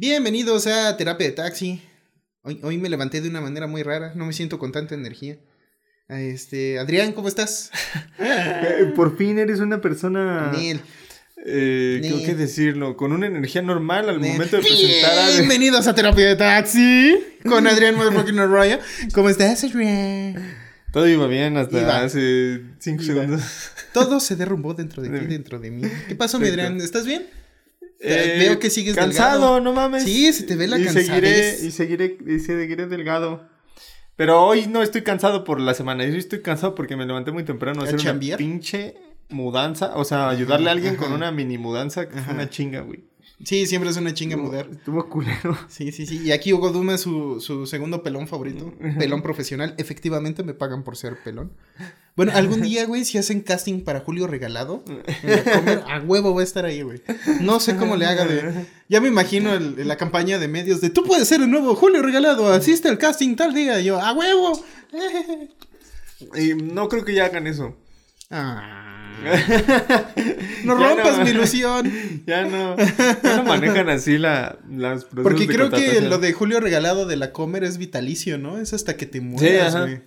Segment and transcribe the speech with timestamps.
[0.00, 1.82] Bienvenidos a Terapia de Taxi.
[2.42, 5.38] Hoy, hoy me levanté de una manera muy rara, no me siento con tanta energía.
[6.08, 7.72] Este, Adrián, ¿cómo estás?
[8.20, 10.52] Eh, Por fin eres una persona.
[10.52, 10.80] Neil.
[11.44, 12.12] Eh, Nel.
[12.12, 14.34] creo que decirlo, con una energía normal al Nel.
[14.34, 15.30] momento de presentar a.
[15.30, 18.78] Bienvenidos a Terapia de Taxi con Adrián Motherfucking Arroyo.
[19.12, 20.56] ¿Cómo estás, Adrián?
[20.92, 22.04] Todo iba bien hasta Iba.
[22.04, 23.14] hace 5 Iba.
[23.14, 23.42] segundos.
[23.92, 25.82] Todo se derrumbó dentro de ti, dentro de mí.
[26.06, 26.46] ¿Qué pasó, mi.
[26.46, 26.80] Adrián?
[26.80, 27.26] ¿Estás bien?
[28.00, 29.60] Eh, Veo que sigues cansado, delgado.
[29.60, 30.04] no mames.
[30.04, 33.48] Sí, se te ve la y seguiré, y seguiré, y seguiré delgado.
[34.16, 36.04] Pero hoy no estoy cansado por la semana.
[36.04, 38.96] Hoy estoy cansado porque me levanté muy temprano a ¿A hacer una pinche
[39.28, 39.96] mudanza.
[39.96, 43.04] O sea, ayudarle a alguien con una mini mudanza que fue una chinga, güey.
[43.44, 44.68] Sí, siempre es una chinga mudar.
[44.72, 45.56] Estuvo culero.
[45.68, 46.22] Sí, sí, sí.
[46.24, 48.74] Y aquí Hugo Duma, su, su segundo pelón favorito.
[48.98, 49.74] Pelón profesional.
[49.78, 51.52] Efectivamente me pagan por ser pelón.
[52.16, 56.44] Bueno, algún día, güey, si hacen casting para Julio Regalado, Comer, a huevo va a
[56.44, 57.00] estar ahí, güey.
[57.40, 58.66] No sé cómo le haga de...
[58.88, 62.02] Ya me imagino el- la campaña de medios de, tú puedes ser el nuevo Julio
[62.02, 63.80] Regalado, asiste al casting tal día.
[63.80, 64.60] Y yo, a huevo.
[66.34, 67.76] Y no creo que ya hagan eso.
[68.30, 68.87] Ah.
[70.64, 71.24] No rompas no.
[71.24, 71.92] mi ilusión.
[72.26, 77.06] Ya no, ya no manejan así la, las Porque creo que lo de Julio Regalado
[77.06, 78.58] de la Comer es vitalicio, ¿no?
[78.58, 80.02] Es hasta que te mueras, güey.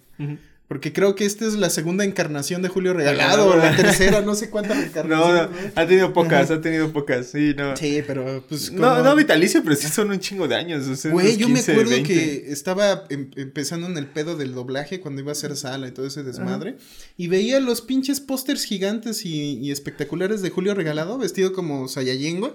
[0.71, 4.35] Porque creo que esta es la segunda encarnación de Julio Regalado, o la tercera, no
[4.35, 5.49] sé cuántas No, encarnaciones.
[5.75, 7.75] no, ha tenido pocas, ha tenido pocas, sí, no.
[7.75, 10.87] Sí, pero pues No, no vitalicio, pero sí son un chingo de años.
[10.87, 12.07] o sea, Güey, yo me 15, acuerdo 20.
[12.13, 15.91] que estaba em- empezando en el pedo del doblaje cuando iba a hacer sala y
[15.91, 16.77] todo ese desmadre.
[17.17, 22.39] Y veía los pinches pósters gigantes y, y espectaculares de Julio Regalado, vestido como Saiyajin,
[22.39, 22.53] güey.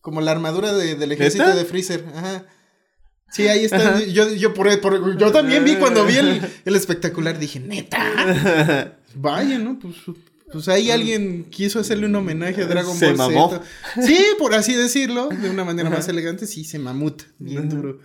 [0.00, 2.06] Como la armadura de- del ejército de Freezer.
[2.14, 2.46] Ajá.
[3.30, 4.00] Sí, ahí está.
[4.04, 8.96] Yo, yo, por, por- yo también vi cuando vi el, el espectacular, dije, neta.
[9.14, 9.78] Vaya, ¿no?
[9.78, 9.94] Pues,
[10.52, 13.50] pues ahí alguien quiso hacerle un homenaje a Dragon Se Ball mamó.
[13.94, 14.06] Z.
[14.06, 18.00] Sí, por así decirlo, de una manera más elegante, sí, se mamut, bien duro.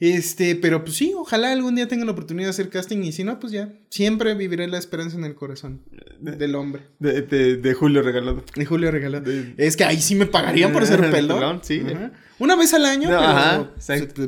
[0.00, 3.24] Este, pero pues sí, ojalá algún día tenga la oportunidad de hacer casting y si
[3.24, 5.82] no, pues ya, siempre viviré la esperanza en el corazón
[6.20, 6.82] del hombre.
[7.00, 8.44] De, de, de Julio regalado.
[8.54, 9.20] Y Julio regaló.
[9.20, 11.38] De- Es que ahí sí me pagarían por ser pelón.
[11.38, 11.82] Pelón, sí.
[11.84, 12.12] Ajá.
[12.38, 13.70] Una vez al año, No, pero ajá,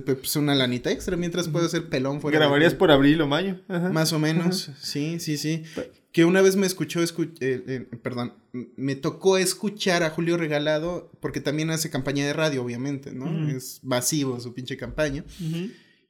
[0.05, 2.37] pues, una lanita extra mientras puedo ser pelón fuera.
[2.37, 3.61] de- Grabarías por abril o mayo.
[3.69, 3.91] Ajá.
[3.91, 5.63] Más o menos, sí, sí, sí.
[6.13, 8.33] Que una vez me escuchó, escu- eh, eh, perdón,
[8.77, 13.49] me tocó escuchar a Julio Regalado, porque también hace campaña de radio, obviamente, ¿no?
[13.49, 15.25] Es masivo su pinche campaña.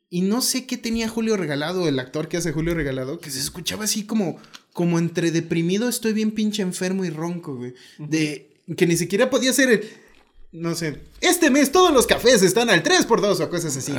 [0.09, 3.39] Y no sé qué tenía Julio Regalado, el actor que hace Julio Regalado, que se
[3.41, 4.39] escuchaba así como,
[4.73, 7.75] como entre deprimido, estoy bien pinche enfermo y ronco, güey.
[7.99, 9.85] De que ni siquiera podía ser el,
[10.53, 13.93] no sé, este mes todos los cafés están al 3x2 o cosas así.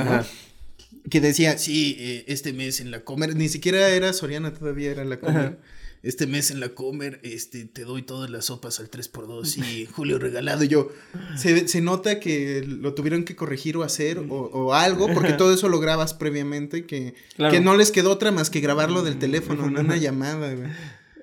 [1.10, 5.06] Que decía, sí, eh, este mes en la Comer, ni siquiera era Soriana, todavía era
[5.06, 5.38] la Comer.
[5.38, 5.58] Ajá.
[6.04, 10.18] Este mes en la Comer, este, te doy todas las sopas al 3x2 y Julio
[10.18, 10.64] regalado.
[10.64, 10.90] Y yo,
[11.38, 15.54] se, se nota que lo tuvieron que corregir o hacer o, o algo, porque todo
[15.54, 17.54] eso lo grabas previamente, que, Claro.
[17.54, 20.70] que no les quedó otra más que grabarlo del teléfono, en una llamada, güey.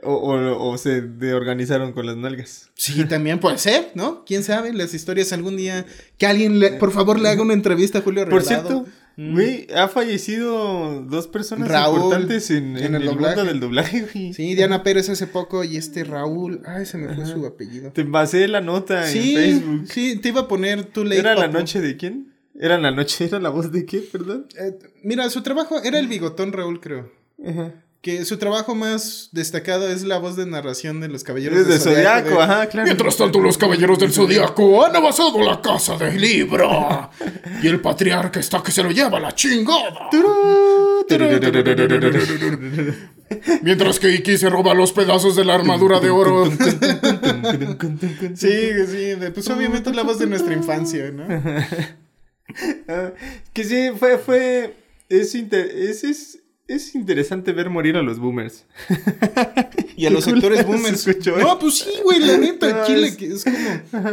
[0.04, 2.70] O, o, o se de organizaron con las nalgas.
[2.76, 4.24] Sí, también puede ser, ¿no?
[4.24, 4.72] ¿Quién sabe?
[4.72, 5.86] Las historias algún día...
[6.18, 8.68] Que alguien, le- por favor, le haga una entrevista a Julio Por Regalado.
[8.68, 9.07] cierto, Mm.
[9.18, 13.34] Güey, ha fallecido dos personas Raúl, importantes en, en en el el, doblaje.
[13.36, 14.32] mundo del doblaje, güey.
[14.32, 17.90] Sí, Diana Pérez hace poco y este Raúl, ay, se me fue su apellido.
[17.92, 19.86] Te pasé la nota Sí, en Facebook.
[19.88, 21.18] sí, te iba a poner tu ley.
[21.18, 22.32] ¿Era la noche de quién?
[22.60, 23.24] ¿Era la noche?
[23.26, 23.98] ¿Era la voz de qué?
[23.98, 24.46] Perdón.
[24.58, 27.10] Eh, mira, su trabajo era el bigotón Raúl, creo.
[27.44, 27.74] Ajá.
[28.08, 31.78] Que su trabajo más destacado es la voz de narración de los caballeros Es de
[31.78, 32.86] Zodiaco, de- ajá, claro.
[32.86, 37.10] Mientras tanto, los caballeros del zodiaco han avanzado la casa de Libra.
[37.62, 40.08] Y el patriarca está que se lo lleva a la chingada.
[43.62, 46.50] Mientras que Iki se roba los pedazos de la armadura de oro.
[48.34, 51.26] Sí, sí, de- pues obviamente es la voz de nuestra infancia, ¿no?
[53.52, 54.76] Que sí, fue, fue,
[55.10, 56.38] es, inter- es, es,
[56.68, 58.66] es interesante ver morir a los boomers.
[59.96, 61.06] Y a los actores boomers.
[61.06, 61.42] escuchó, ¿eh?
[61.42, 64.08] No, pues sí, güey, la neta, No, Chile, es- que es como.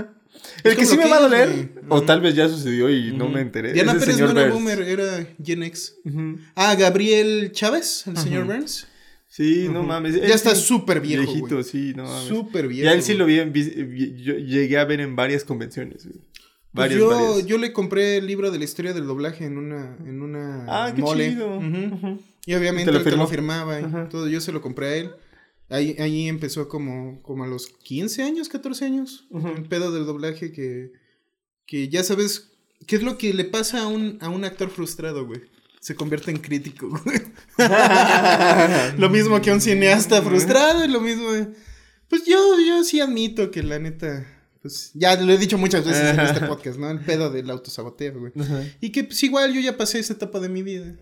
[0.64, 3.30] El Es que sí me va a doler, o tal vez ya sucedió y no
[3.30, 3.74] me enteré.
[3.74, 4.54] Diana es el Pérez no era Burns.
[4.54, 5.96] boomer, era Gen X.
[6.56, 8.88] Ah, Gabriel Chávez, el señor Burns.
[9.28, 10.16] Sí, no mames.
[10.16, 12.28] él Ya está sí, súper viejo, Viejito, sí, no mames.
[12.30, 12.86] Súper viejo.
[12.86, 13.52] Y a él sí lo vi en...
[13.54, 16.06] Yo llegué a ver en varias convenciones.
[16.06, 16.20] güey.
[16.20, 17.46] Pues Varias, yo, varias.
[17.46, 20.94] yo le compré el libro de la historia del doblaje en una, en una Ah,
[20.96, 21.62] qué chido.
[22.46, 24.28] Y obviamente ¿Te lo él te lo firmaba y todo.
[24.28, 25.12] Yo se lo compré a él.
[25.70, 29.26] Ahí, ahí empezó como, como a los 15 años, 14 años.
[29.32, 29.48] Ujú.
[29.48, 30.92] El pedo del doblaje que,
[31.66, 32.52] que ya sabes,
[32.86, 35.42] ¿qué es lo que le pasa a un, a un actor frustrado, güey?
[35.80, 37.22] Se convierte en crítico, güey.
[38.98, 41.28] lo mismo que a un cineasta frustrado y lo mismo.
[42.08, 44.26] Pues yo, yo sí admito que la neta,
[44.62, 46.90] pues ya lo he dicho muchas veces en este podcast, ¿no?
[46.92, 48.34] El pedo del autosaboteo, güey.
[48.82, 50.96] Y que pues igual yo ya pasé esa etapa de mi vida.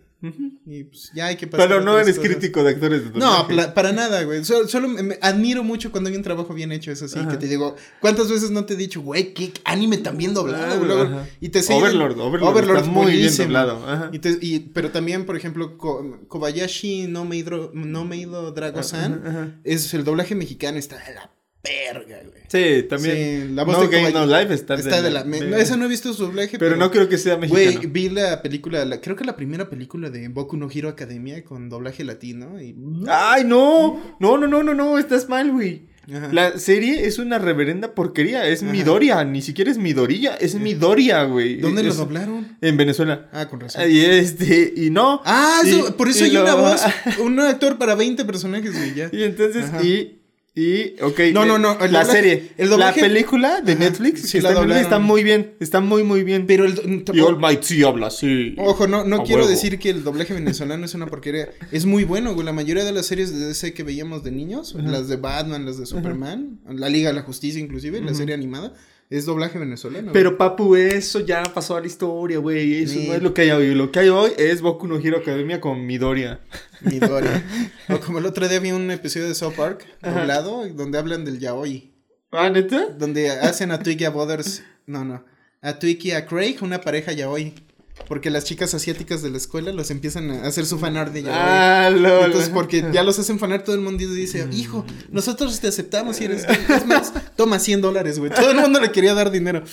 [0.66, 1.68] Y pues ya hay que pasar.
[1.68, 2.32] Pero no eres cosas.
[2.32, 3.72] crítico de actores de No, doblaje.
[3.74, 4.46] para nada, güey.
[4.46, 7.30] Solo, solo me, me admiro mucho cuando hay un trabajo bien hecho, eso sí, Ajá.
[7.32, 10.64] que te digo, ¿cuántas veces no te he dicho, güey, qué anime tan bien doblado?
[10.66, 11.28] Ah, ajá.
[11.42, 14.10] y te siguen- Overlord, Overlord está muy bien doblado, ajá.
[14.14, 19.60] Y te- y- pero también, por ejemplo, Ko- Kobayashi no Meidro, no Meido Drago-san, ajá.
[19.66, 21.32] es el doblaje mexicano está de la
[21.64, 22.44] verga, güey.
[22.50, 23.48] Sí, también.
[23.50, 25.24] Sí, la voz no de Game No Life está, está de la...
[25.24, 27.72] me- no, esa no he visto su doblaje, Pero no creo que sea mexicano.
[27.80, 31.44] Güey, vi la película, la- creo que la primera película de Boku no Hero Academia
[31.44, 32.76] con doblaje latino y...
[33.08, 34.00] Ay, no.
[34.20, 34.98] No, no, no, no, no.
[35.00, 35.84] Estás mal, güey.
[36.14, 36.30] Ajá.
[36.34, 38.46] La serie es una reverenda porquería.
[38.46, 39.24] Es Midoriya.
[39.24, 40.36] Ni siquiera es Midoriya.
[40.36, 41.56] Es Midoriya, güey.
[41.62, 42.58] ¿Dónde lo Es- doblaron?
[42.60, 43.30] En Venezuela.
[43.32, 43.90] Ah, con razón.
[43.90, 45.22] Y este, y no.
[45.24, 46.82] Ah, y- eso- por eso hay lo- una voz,
[47.24, 49.10] un actor para 20 personajes, güey, ya.
[49.14, 49.82] Y entonces, Ajá.
[49.82, 50.20] y,
[50.56, 51.20] y, ok.
[51.34, 52.52] No, eh, no, no, el la doblaje- serie.
[52.58, 55.56] el doblaje- La película de Ajá, Netflix sí que la está, está muy bien.
[55.60, 56.46] Está muy, muy bien.
[56.46, 57.04] Pero el...
[57.12, 58.54] y All Might sí habla así.
[58.60, 59.50] Ojo, no, no quiero huevo.
[59.50, 61.50] decir que el doblaje venezolano es una porquería.
[61.72, 62.46] Es muy bueno, güey.
[62.46, 65.80] La mayoría de las series de DC que veíamos de niños, las de Batman, las
[65.80, 68.74] de Superman, la Liga de la Justicia inclusive, la serie animada,
[69.10, 70.12] es doblaje venezolano.
[70.12, 72.84] Pero papu, eso ya pasó a la historia, güey.
[72.84, 73.08] Eso Sí.
[73.08, 73.76] no es lo que hay hoy.
[73.76, 76.40] Lo que hay hoy es Boku no Hero Academia con Midoriya.
[76.82, 77.44] Midoriya.
[77.90, 81.40] o como el otro día vi un episodio de South Park doblado donde hablan del
[81.40, 81.92] yaoi.
[82.32, 82.88] ¿Ah, neta?
[82.98, 84.64] Donde hacen a Twig y a Butters.
[84.88, 85.24] No, no.
[85.62, 87.54] A Twig y a Craig, una pareja yaoi.
[88.08, 91.34] Porque las chicas asiáticas de la escuela los empiezan a hacer su fanart de yaoi.
[91.38, 92.26] Ah, lol.
[92.26, 96.26] Entonces, porque ya los hacen fanart, todo el mundo dice, hijo, nosotros te aceptamos si
[96.26, 96.44] eres.
[96.44, 98.32] Es más, toma 100 dólares, güey.
[98.32, 99.64] Todo el mundo le quería dar dinero.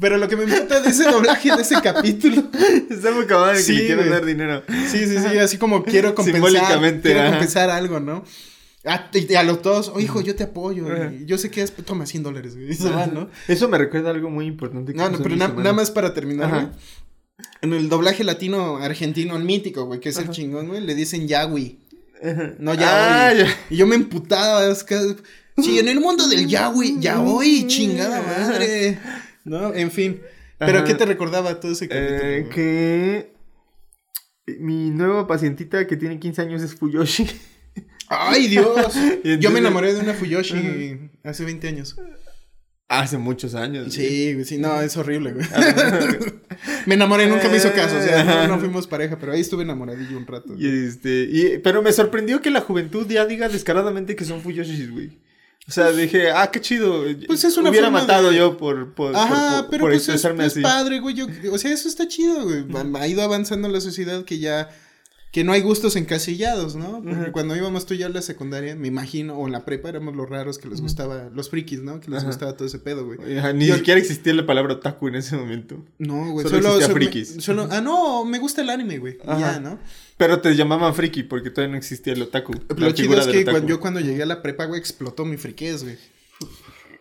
[0.00, 2.44] Pero lo que me importa de ese doblaje, de ese capítulo.
[2.90, 4.10] Está muy cabrón que Sí, le quieran güey.
[4.10, 4.62] dar dinero.
[4.90, 6.42] Sí, sí, sí, así como quiero compensar.
[6.50, 7.30] Simbólicamente, Quiero ajá.
[7.30, 8.22] compensar algo, ¿no?
[8.84, 10.86] A, y a los dos, oh, hijo, yo te apoyo.
[10.92, 11.12] Ajá.
[11.12, 12.70] y yo sé que es, toma 100 dólares, güey.
[12.70, 13.28] Y se van, ¿no?
[13.48, 14.92] Eso me recuerda algo muy importante.
[14.92, 16.60] que No, no, pero na- nada más para terminar, Ajá.
[16.62, 16.68] güey.
[17.60, 21.28] En el doblaje latino argentino, el mítico, güey, que es el chingón, güey, le dicen
[21.28, 21.76] Yahweh.
[22.58, 23.32] No, ya, Ah.
[23.70, 24.66] Y yo me emputaba.
[24.66, 25.16] Es que,
[25.58, 28.98] sí, en el mundo del Yahweh, Yahweh, chingada madre.
[29.44, 29.74] ¿No?
[29.74, 30.20] En fin.
[30.58, 30.84] ¿Pero Ajá.
[30.86, 32.20] qué te recordaba todo ese capítulo?
[32.22, 32.50] Eh, güey?
[32.54, 33.32] que
[34.58, 37.26] mi nueva pacientita que tiene 15 años es Fuyoshi.
[38.08, 38.94] ¡Ay, Dios!
[39.40, 41.96] Yo me enamoré de una Fuyoshi hace 20 años.
[43.00, 43.94] Hace muchos años.
[43.94, 45.46] Sí, güey, sí, no, es horrible, güey.
[46.86, 47.96] me enamoré, nunca me hizo caso.
[47.96, 50.54] O sea, no, no fuimos pareja, pero ahí estuve enamoradillo un rato.
[50.58, 54.90] Y este, y, pero me sorprendió que la juventud ya diga descaradamente que son Fuyoshis,
[54.90, 55.18] güey.
[55.66, 57.04] O sea, dije, ah, qué chido.
[57.26, 60.02] Pues es una Hubiera matado de- yo por, por, Ajá, por- por- pero por pues
[60.02, 60.60] es, expresarme es así.
[60.60, 61.14] padre, güey.
[61.14, 62.64] yo- o sea, eso está chido, güey.
[63.00, 64.68] Ha ido avanzando la sociedad que ya.
[65.32, 67.02] Que no hay gustos encasillados, ¿no?
[67.02, 69.88] Porque cuando íbamos tú y yo a la secundaria, me imagino, o en la prepa
[69.88, 72.00] éramos los raros que les gustaba, los frikis, ¿no?
[72.00, 72.26] Que les Ajá.
[72.26, 73.18] gustaba todo ese pedo, güey.
[73.54, 75.82] Ni Yo- siquiera existía la palabra otaku en ese momento.
[75.98, 76.46] No, güey.
[76.46, 77.36] Solo Solo, existía solo- frikis.
[77.42, 79.16] solo- ah, no, me gusta el anime, güey.
[79.26, 79.78] Ya, ¿no?
[80.18, 82.52] Pero te llamaban friki porque todavía no existía el otaku.
[82.76, 85.82] Lo chido es que cuando, yo cuando llegué a la prepa, güey, explotó mi friquez,
[85.82, 85.96] güey.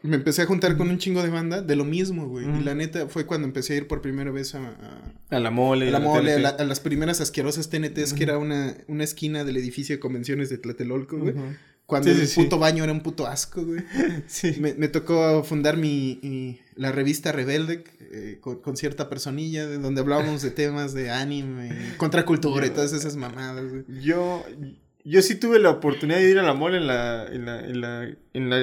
[0.03, 2.45] Me empecé a juntar con un chingo de banda de lo mismo, güey.
[2.59, 5.51] Y la neta fue cuando empecé a ir por primera vez a, a- A la
[5.51, 5.89] mole.
[5.89, 6.41] a la mole, a, TNT.
[6.43, 10.49] la- a las primeras asquerosas TNTs, que era una, una esquina del edificio de convenciones
[10.49, 11.35] de Tlatelolco, güey.
[11.85, 12.43] Cuando Sí, el sí, sí.
[12.43, 13.81] puto baño era un puto asco, güey.
[14.27, 14.55] Sí.
[14.59, 17.83] Me, me tocó fundar mi, mi- la revista Rebelde
[18.13, 22.93] eh, con, con cierta personilla, de donde hablábamos de temas de anime, contracultura y todas
[22.93, 23.83] esas mamadas, güey.
[24.01, 24.43] Yo,
[25.05, 27.81] yo sí tuve la oportunidad de ir a la mole en la, en la, en
[27.81, 28.57] la, en la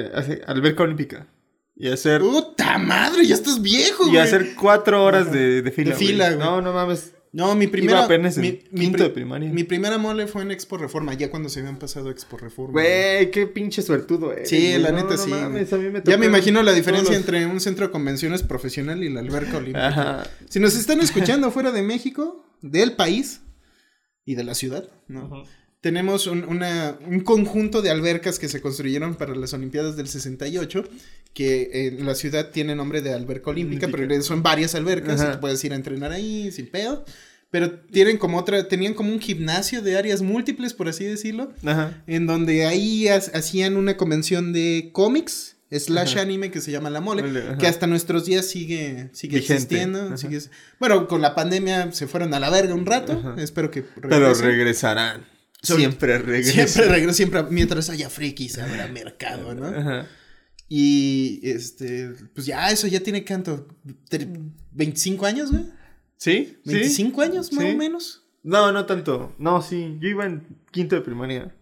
[0.47, 1.27] alberca olímpica.
[1.75, 3.25] Y hacer, ¡Puta madre!
[3.25, 4.19] Ya estás viejo, y güey.
[4.19, 5.91] hacer cuatro horas de, de fila.
[5.91, 6.39] De fila, güey.
[6.39, 7.13] No, no mames.
[7.31, 7.99] No, mi primera.
[7.99, 9.49] Iba apenas en mi, mi quinto pri- de primaria.
[9.51, 12.73] Mi primera mole fue en Expo Reforma, ya cuando se habían pasado Expo Reforma.
[12.73, 15.29] Güey, qué pinche suertudo eres, Sí, la neta sí.
[15.29, 17.91] mames, a mí me ya me tocaron imagino la diferencia los- entre un centro de
[17.91, 19.87] convenciones profesional y la alberca olímpica.
[19.89, 20.23] Ajá.
[20.49, 23.41] Si nos están escuchando fuera de México, del país
[24.25, 25.43] y de la ciudad, ¿no?
[25.81, 30.83] Tenemos un, una- un conjunto de albercas que se construyeron para las Olimpiadas del 68,
[31.33, 34.07] que en la ciudad tiene nombre de alberca olímpica, Olímpica.
[34.09, 37.05] pero son varias albercas, y tú puedes ir a entrenar ahí sin pedo.
[37.51, 42.03] Pero tienen como otra, tenían como un gimnasio de áreas múltiples, por así decirlo, Ajá.
[42.07, 46.21] en donde ahí ha- hacían una convención de cómics slash Ajá.
[46.21, 47.23] anime que se llama La Mole,
[47.57, 50.17] que hasta nuestros días sigue, sigue Vigente, existiendo.
[50.17, 50.41] sigue-
[50.79, 53.35] bueno, con la pandemia se fueron a la verga un rato, Ajá.
[53.41, 55.25] espero que Pero regresarán.
[55.61, 56.67] Sobre- Siempre regresan.
[56.67, 59.67] Siempre regreso, siempre, mientras haya frikis habrá mercado, ¿no?
[59.67, 60.07] Ajá.
[60.67, 63.67] Y, este, pues ya, eso ya tiene canto,
[64.09, 65.63] tre- 25 años, güey,
[66.17, 66.57] ¿Sí?
[66.65, 66.71] ¿Sí?
[66.73, 67.71] 25 años más Sí.
[67.71, 68.23] o menos.
[68.43, 69.35] No, no tanto.
[69.39, 69.97] No, sí.
[69.99, 71.55] Yo iba en quinto de primaria.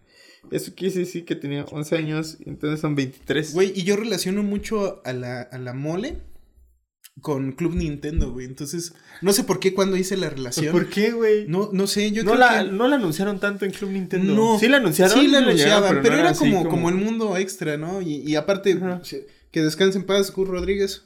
[0.50, 3.52] Eso quiere decir que tenía 11 años, entonces son 23.
[3.52, 6.18] Güey, y yo relaciono mucho a la, a la mole
[7.20, 8.46] con Club Nintendo, güey.
[8.46, 10.72] Entonces, no sé por qué cuando hice la relación.
[10.72, 11.46] ¿Por qué, güey?
[11.48, 12.72] No, no sé, yo no, creo la, que...
[12.72, 14.34] no la anunciaron tanto en Club Nintendo.
[14.34, 14.58] No.
[14.58, 15.18] Sí la anunciaron.
[15.18, 16.88] Sí la anunciaban, pero, no era como, como...
[16.88, 18.00] el mundo extra, ¿no?
[18.02, 19.02] Y, y aparte, Ajá.
[19.50, 21.04] que descanse en paz, Gus Rodríguez.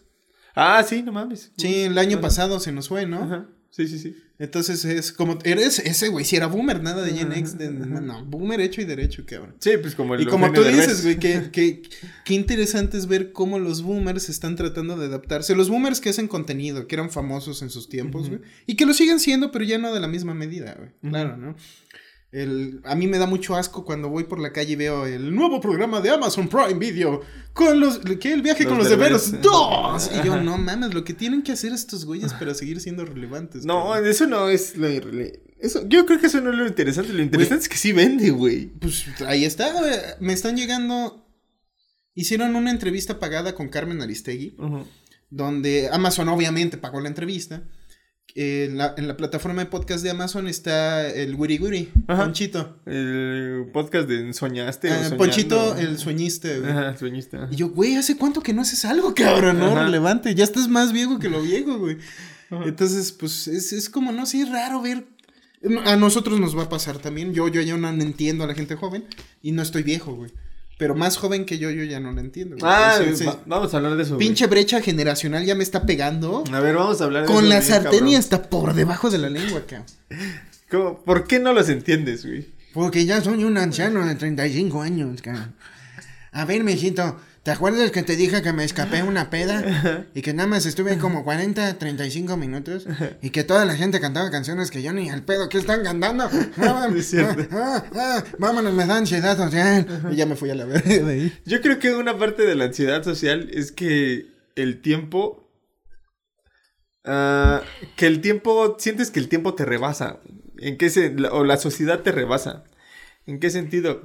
[0.54, 1.52] Ah, sí, no mames.
[1.56, 2.22] Sí, el año Ajá.
[2.22, 3.22] pasado se nos fue, ¿no?
[3.22, 3.48] Ajá.
[3.70, 4.16] Sí, sí, sí.
[4.38, 8.24] Entonces es como, eres ese güey, si era boomer, nada de Gen X, de- no,
[8.24, 9.54] boomer hecho y derecho, cabrón.
[9.60, 11.82] Sí, pues como el Y como tú dices, güey, que, que,
[12.24, 15.54] qué interesante es ver cómo los boomers están tratando de adaptarse.
[15.54, 18.40] Los boomers que hacen contenido, que eran famosos en sus tiempos, güey.
[18.66, 20.90] Y que lo siguen siendo, pero ya no de la misma medida, güey.
[21.12, 21.54] Claro, ¿no?
[22.32, 25.34] El, a mí me da mucho asco cuando voy por la calle y veo el
[25.34, 27.20] nuevo programa de Amazon Prime Video
[27.52, 27.98] con los...
[28.18, 28.32] ¿Qué?
[28.32, 30.10] El viaje Los con los deberes 2.
[30.14, 33.66] Y yo, no mames, lo que tienen que hacer estos güeyes para seguir siendo relevantes.
[33.66, 34.06] No, cabrón.
[34.06, 37.12] eso no es lo eso Yo creo que eso no es lo interesante.
[37.12, 38.68] Lo interesante es que sí vende, güey.
[38.80, 39.70] Pues ahí está.
[40.18, 41.26] Me están llegando...
[42.14, 44.56] Hicieron una entrevista pagada con Carmen Aristegui.
[45.28, 47.62] Donde Amazon obviamente pagó la entrevista.
[48.34, 52.24] En la, en la plataforma de podcast de Amazon está el Wiri Wiri, Ajá.
[52.24, 52.78] Ponchito.
[52.86, 54.88] El podcast de Soñaste.
[54.88, 55.16] o Ah, Soñando.
[55.18, 56.70] Ponchito, el sueñista, güey.
[56.70, 57.48] Ajá, soñista.
[57.50, 59.58] Y yo, güey, ¿hace cuánto que no haces algo, cabrón?
[59.58, 59.84] No, Ajá.
[59.84, 60.34] relevante.
[60.34, 61.98] Ya estás más viejo que lo viejo, güey.
[62.50, 62.64] Ajá.
[62.64, 65.04] Entonces, pues, es, es como, no sé, es raro ver.
[65.84, 67.34] A nosotros nos va a pasar también.
[67.34, 69.04] Yo, yo ya no entiendo a la gente joven.
[69.42, 70.30] Y no estoy viejo, güey.
[70.78, 72.56] Pero más joven que yo, yo ya no la entiendo.
[72.58, 72.72] güey.
[72.74, 74.14] Ah, Entonces, va- vamos a hablar de eso.
[74.16, 74.26] güey.
[74.26, 76.42] pinche brecha generacional ya me está pegando.
[76.52, 79.10] A ver, vamos a hablar de Con eso la bien, sartén y hasta por debajo
[79.10, 79.86] de la lengua, cabrón.
[80.70, 80.98] ¿Cómo?
[81.04, 82.48] ¿Por qué no los entiendes, güey?
[82.72, 85.54] Porque ya soy un anciano de 35 años, cabrón.
[86.32, 90.06] A ver, mijito, ¿te acuerdas que te dije que me escapé una peda?
[90.14, 92.86] Y que nada más estuve como 40, 35 minutos.
[93.20, 96.28] Y que toda la gente cantaba canciones que yo ni al pedo, ¿qué están cantando?
[96.58, 99.86] Ah, Es ah, ah, vámonos, me da ansiedad social.
[100.12, 101.32] Y ya me fui a la verga de ahí.
[101.44, 105.48] Yo creo que una parte de la ansiedad social es que el tiempo.
[107.04, 107.62] ah,
[107.96, 108.76] que el tiempo.
[108.78, 110.20] Sientes que el tiempo te rebasa.
[110.58, 112.64] ¿En qué se, o la sociedad te rebasa?
[113.26, 114.02] ¿En qué sentido?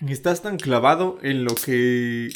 [0.00, 2.30] Estás tan clavado en lo que.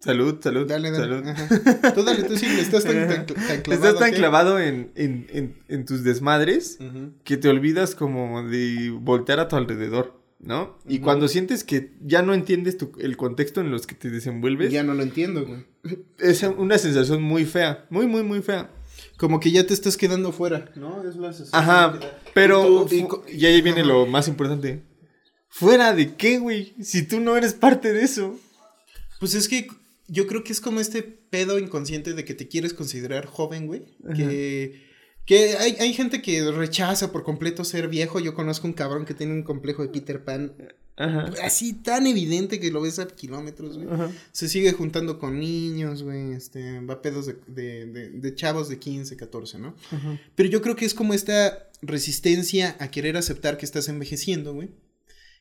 [0.00, 0.66] Salud, salud.
[0.66, 1.04] Dale, dale.
[1.04, 1.26] salud.
[1.28, 1.92] Ajá.
[1.94, 3.72] Tú dale, tú sí, estás tan, tan, tan clavado.
[3.88, 4.16] Estás tan ¿qué?
[4.16, 6.78] clavado en, en, en, en tus desmadres
[7.24, 10.76] que te olvidas como de voltear a tu alrededor, ¿no?
[10.88, 14.72] Y cuando sientes que ya no entiendes tu- el contexto en los que te desenvuelves,
[14.72, 15.66] Ya no lo entiendo, güey.
[16.18, 18.72] es una sensación muy fea, muy, muy, muy fea.
[19.18, 21.08] Como que ya te estás quedando fuera, ¿no?
[21.08, 22.00] Es la sensación Ajá,
[22.34, 23.88] pero Y tú- y fu- co- y ahí viene Ajá.
[23.88, 24.82] lo más importante.
[25.52, 26.74] ¿Fuera de qué, güey?
[26.82, 28.40] Si tú no eres parte de eso.
[29.20, 29.68] Pues es que
[30.08, 33.84] yo creo que es como este pedo inconsciente de que te quieres considerar joven, güey.
[34.16, 34.82] Que,
[35.26, 38.18] que hay, hay gente que rechaza por completo ser viejo.
[38.18, 40.54] Yo conozco un cabrón que tiene un complejo de Peter Pan
[40.96, 41.30] Ajá.
[41.42, 43.92] así tan evidente que lo ves a kilómetros, güey.
[43.92, 44.10] Ajá.
[44.32, 46.32] Se sigue juntando con niños, güey.
[46.32, 49.76] Este, va a pedos de, de, de, de chavos de 15, 14, ¿no?
[49.90, 50.18] Ajá.
[50.34, 54.70] Pero yo creo que es como esta resistencia a querer aceptar que estás envejeciendo, güey.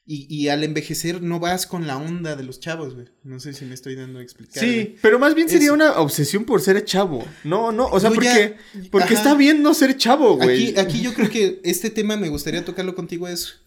[0.04, 3.08] Y, y al envejecer no vas con la onda de los chavos, güey.
[3.24, 4.64] No sé si me estoy dando a explicar.
[4.64, 4.82] güey.
[4.82, 7.24] Sí, pero más bien sería Es- una obsesión por ser chavo.
[7.44, 10.70] No, no, o sea, porque, ya- porque está bien no ser chavo, güey.
[10.72, 13.62] Aquí, aquí yo creo que este tema me gustaría tocarlo contigo es,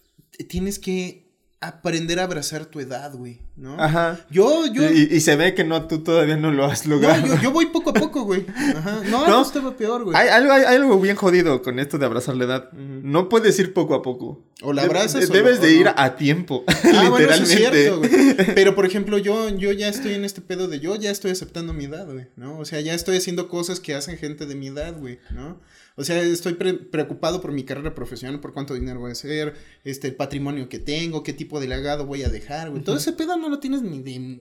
[0.49, 1.23] tienes que
[1.61, 3.81] aprender a abrazar tu edad, güey, ¿no?
[3.83, 4.27] Ajá.
[4.31, 7.27] Yo, yo, Y, y se ve que no, tú todavía no lo has no, logrado.
[7.27, 8.45] yo, yo voy poco a poco, güey.
[8.77, 9.01] Ajá.
[9.09, 9.41] No, No.
[9.41, 10.15] estaba peor, güey.
[10.15, 12.73] Hay, algo, hay, hay algo bien jodido con esto de abrazar la edad.
[12.73, 14.45] No puedes ir poco a poco.
[14.63, 15.95] O la abrazas de- Debes de o ir no.
[15.97, 16.65] a tiempo.
[16.69, 17.57] Ah, bueno, eso es literalmente.
[17.57, 17.99] cierto,
[18.45, 18.55] güey.
[18.55, 21.73] Pero, por ejemplo, yo, yo ya estoy en este pedo de yo ya estoy aceptando
[21.73, 22.59] mi edad, güey, ¿no?
[22.59, 25.61] O sea, ya estoy haciendo cosas que hacen gente de mi edad, güey, ¿no?
[25.97, 29.55] O sea, estoy pre- preocupado por mi carrera profesional, por cuánto dinero voy a hacer,
[29.85, 32.83] este, el patrimonio que tengo, qué tipo de legado voy a dejar, güey.
[32.83, 34.41] Todo ese pedo no lo tienes ni de,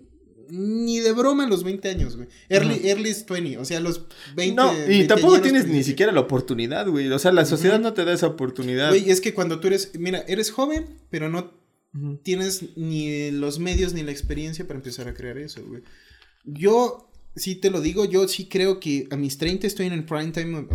[0.49, 2.27] ni de broma los 20 años, güey.
[2.49, 6.11] Early, early is 20, o sea, los 20 no, y 20 tampoco tienes ni siquiera
[6.11, 7.11] la oportunidad, güey.
[7.11, 8.89] O sea, la sociedad no te da esa oportunidad.
[8.89, 11.53] Güey, es que cuando tú eres, mira, eres joven, pero no
[12.23, 15.83] tienes ni los medios ni la experiencia para empezar a crear eso, güey.
[16.43, 20.03] Yo, sí te lo digo, yo sí creo que a mis 30 estoy en el
[20.05, 20.67] prime time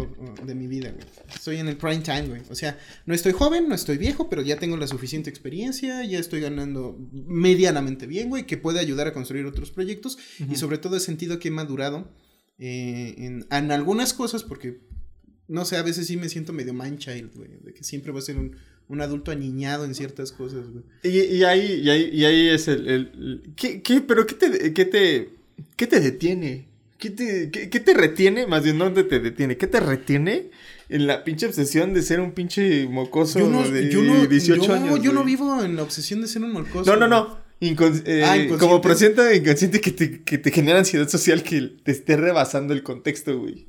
[0.45, 1.05] de mi vida, güey.
[1.35, 2.43] Estoy en el prime time, güey.
[2.51, 6.19] O sea, no estoy joven, no estoy viejo, pero ya tengo la suficiente experiencia, ya
[6.19, 10.19] estoy ganando medianamente bien, güey, que puede ayudar a construir otros proyectos.
[10.51, 12.11] Y sobre todo he sentido que he madurado
[12.59, 14.81] eh, en, en algunas cosas porque...
[15.51, 17.49] No sé, a veces sí me siento medio mind child, güey.
[17.65, 18.55] De que siempre voy a ser un,
[18.89, 20.85] un adulto aniñado en ciertas cosas, güey.
[21.03, 22.87] Y, y ahí, y ahí, y ahí es el...
[22.87, 25.31] el- el- ¿qué, qué, pero qué te, qué te,
[25.77, 26.67] qué te detiene?
[26.99, 28.47] ¿Qué te, qué, qué te retiene?
[28.47, 29.57] Más bien, ¿dónde te detiene?
[29.57, 30.51] ¿Qué te retiene
[30.89, 34.65] en la pinche obsesión de ser un pinche mocoso Yo no, de yo no, 18
[34.65, 35.03] yo, años?
[35.03, 36.91] yo no vivo en la obsesión de ser un morcoso.
[36.91, 37.39] No, no, no.
[37.61, 41.61] Incon- eh, Ah, como procento de inconsciente que te, que te genera ansiedad social que
[41.83, 43.67] te esté rebasando el contexto, güey.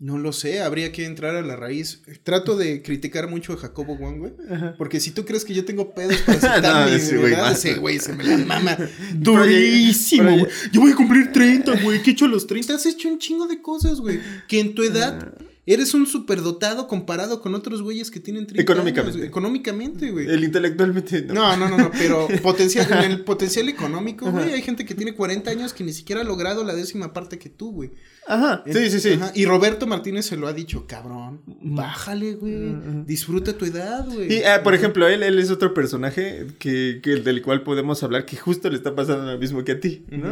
[0.00, 2.00] No lo sé, habría que entrar a la raíz.
[2.24, 4.32] Trato de criticar mucho a Jacobo Wong, güey.
[4.78, 7.74] Porque si tú crees que yo tengo pedos para aceptar No, mi ese güey ese
[7.74, 8.78] güey se me la mama
[9.14, 10.46] durísimo, güey.
[10.72, 12.02] Yo voy a cumplir 30, güey.
[12.02, 12.74] ¿Qué he hecho a los 30?
[12.74, 14.20] Has hecho un chingo de cosas, güey.
[14.48, 15.34] Que en tu edad
[15.66, 19.18] eres un superdotado comparado con otros güeyes que tienen 30 Económicamente.
[19.18, 19.28] años.
[19.28, 20.26] Económicamente, güey.
[20.28, 21.22] El intelectualmente.
[21.22, 21.34] No.
[21.34, 25.14] No, no, no, no, pero potencial, en el potencial económico, güey, hay gente que tiene
[25.14, 27.90] 40 años que ni siquiera ha logrado la décima parte que tú, güey.
[28.30, 28.62] Ajá.
[28.66, 29.12] Sí, sí, sí.
[29.14, 32.74] Ajá, Y Roberto Martínez se lo ha dicho, cabrón, bájale, güey,
[33.06, 34.32] disfruta tu edad, güey.
[34.32, 38.24] Y, ah, por ejemplo, él, él es otro personaje que, que del cual podemos hablar
[38.26, 40.30] que justo le está pasando lo mismo que a ti, ¿no?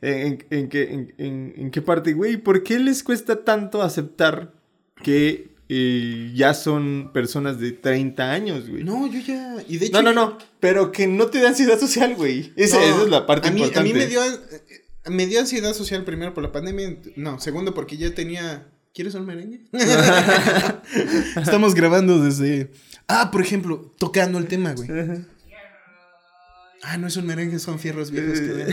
[0.00, 2.36] ¿En, en, qué, en, en- en qué parte, güey?
[2.38, 4.52] ¿Por qué les cuesta tanto aceptar
[5.02, 8.84] que eh, ya son personas de 30 años, güey?
[8.84, 10.02] No, yo ya, y de hecho...
[10.02, 12.52] No, no, no, pero que no te da ansiedad social, güey.
[12.56, 13.90] Esa, No, esa es la parte a mí, importante.
[13.90, 14.38] A mí me dio, eh,
[15.10, 18.68] me dio ansiedad social primero por la pandemia, no, segundo porque ya tenía...
[18.94, 19.60] ¿Quieres un merengue?
[21.36, 22.70] Estamos grabando desde...
[23.06, 24.88] Ah, por ejemplo, tocando el tema, güey.
[26.82, 28.66] Ah, no es un merengue, son fierros viejos que.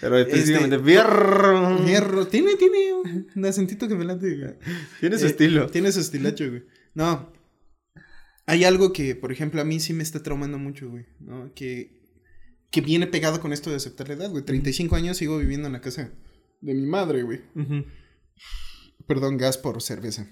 [0.00, 1.78] Pero específicamente, Este, fierro.
[1.84, 2.26] Fierro.
[2.26, 2.94] Tiene, tiene
[3.34, 4.54] un acentito que me late, güey.
[5.00, 5.66] Tiene su Eh, estilo.
[5.68, 6.64] Tiene su estilacho, güey.
[6.94, 7.30] No.
[8.46, 11.04] Hay algo que, por ejemplo, a mí sí me está traumando mucho, güey.
[11.20, 11.52] ¿no?
[11.54, 11.97] Que,
[12.70, 14.44] que viene pegado con esto de aceptar la edad, güey.
[14.44, 16.10] 35 años sigo viviendo en la casa
[16.60, 17.40] de mi madre, güey.
[19.06, 20.26] Perdón, gas por cerveza.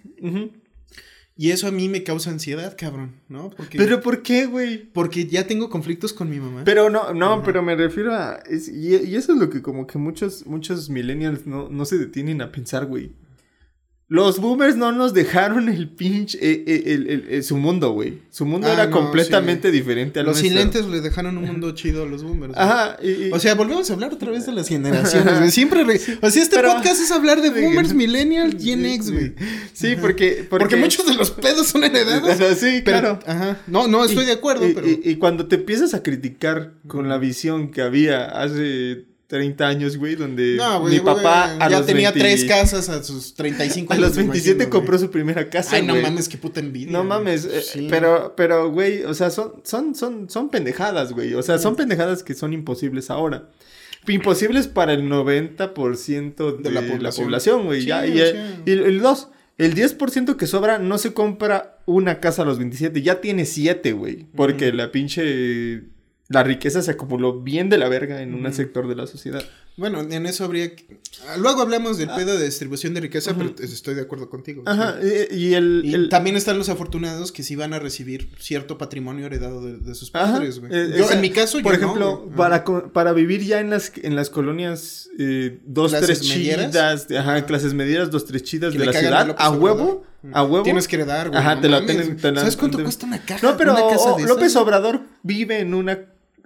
[1.39, 3.51] Y eso a mí me causa ansiedad, cabrón, ¿no?
[3.51, 4.91] Porque, Pero ¿por qué, güey?
[4.93, 6.63] porque ya tengo conflictos con mi mamá.
[6.65, 8.37] Pero no, no, pero me refiero a...
[8.49, 11.99] es- y, y eso es lo que como que muchos, muchos millennials no, no se
[11.99, 13.13] detienen a pensar, güey.
[14.09, 16.39] Los boomers no nos dejaron el pinche...
[16.41, 18.21] eh, eh, el- el- el- su mundo, güey.
[18.31, 20.49] Su mundo Ah, era no, completamente diferente al Los nuestro.
[20.49, 22.55] silentes le dejaron un mundo chido a los boomers.
[22.57, 22.97] Ajá.
[23.03, 25.51] y- y- O sea, volvemos a hablar otra vez de las generaciones, güey.
[25.51, 25.83] Siempre.
[25.83, 29.35] re- O sea, este Pero- podcast es hablar de boomers, millennials, Gen X, güey.
[29.73, 30.47] Sí, porque...
[30.49, 32.37] Porque, muchos de los pedos son heredados.
[32.61, 33.19] sí, Pero, claro.
[33.27, 33.61] Ajá.
[33.67, 34.87] No, no estoy Y- de acuerdo, pero.
[34.87, 40.15] y cuando te empiezas a criticar con la visión que había hace 30 años, güey,
[40.15, 40.95] donde no, güey.
[40.95, 44.09] mi güey, papá a ya los tenía 20 tres casas a sus 35 A años.
[44.09, 45.07] los me 27 imagino, compró güey.
[45.07, 46.03] su primera casa, Ay, no güey.
[46.05, 46.93] mames, qué puta envidia.
[46.93, 47.09] No güey.
[47.09, 47.89] mames, eh, Sí.
[47.91, 51.35] pero, pero, güey, o sea, son, son, son, son pendejadas, güey.
[51.35, 53.49] O sea, son pendejadas que son imposibles ahora.
[54.09, 57.27] Imposibles para el 90% de, De la la población.
[57.27, 57.81] población, güey.
[57.81, 61.13] Sí, ya, o y, el- y el, el dos, el 10% que sobra no se
[61.13, 64.27] compra una casa a los 27, ya tiene 7, güey.
[64.37, 65.83] Porque la pinche...
[66.29, 69.45] La riqueza se acumuló bien de la verga en un sector de la sociedad.
[69.77, 70.99] Bueno, en eso habría que...
[71.29, 74.63] ah, Luego hablamos del pedo de distribución de riqueza, pero estoy de acuerdo contigo.
[74.67, 75.37] Ajá, sí.
[75.37, 75.83] y, el...
[75.85, 79.77] Y el- también están los afortunados que sí van a recibir cierto patrimonio heredado de,
[79.77, 80.73] de sus padres, güey.
[80.75, 82.25] eh, en mi caso, por yo no, ejemplo.
[82.29, 82.37] Ajá.
[82.65, 86.71] para, para vivir ya en las, en las colonias eh, dos, ¿Clases tres medieras?
[86.73, 90.43] chidas, ajá, clases medidas, dos, tres chidas Que de la a ciudad, a huevo, a
[90.43, 90.65] huevo.
[90.65, 91.39] Tienes que heredar, güey.
[91.39, 91.97] Ajá, no te la mames.
[91.97, 93.47] tienen- te ¿Sabes cuánto te- cuesta una caja?
[93.47, 94.63] No, pero una casa de López esas?
[94.63, 95.99] Obrador vive en una,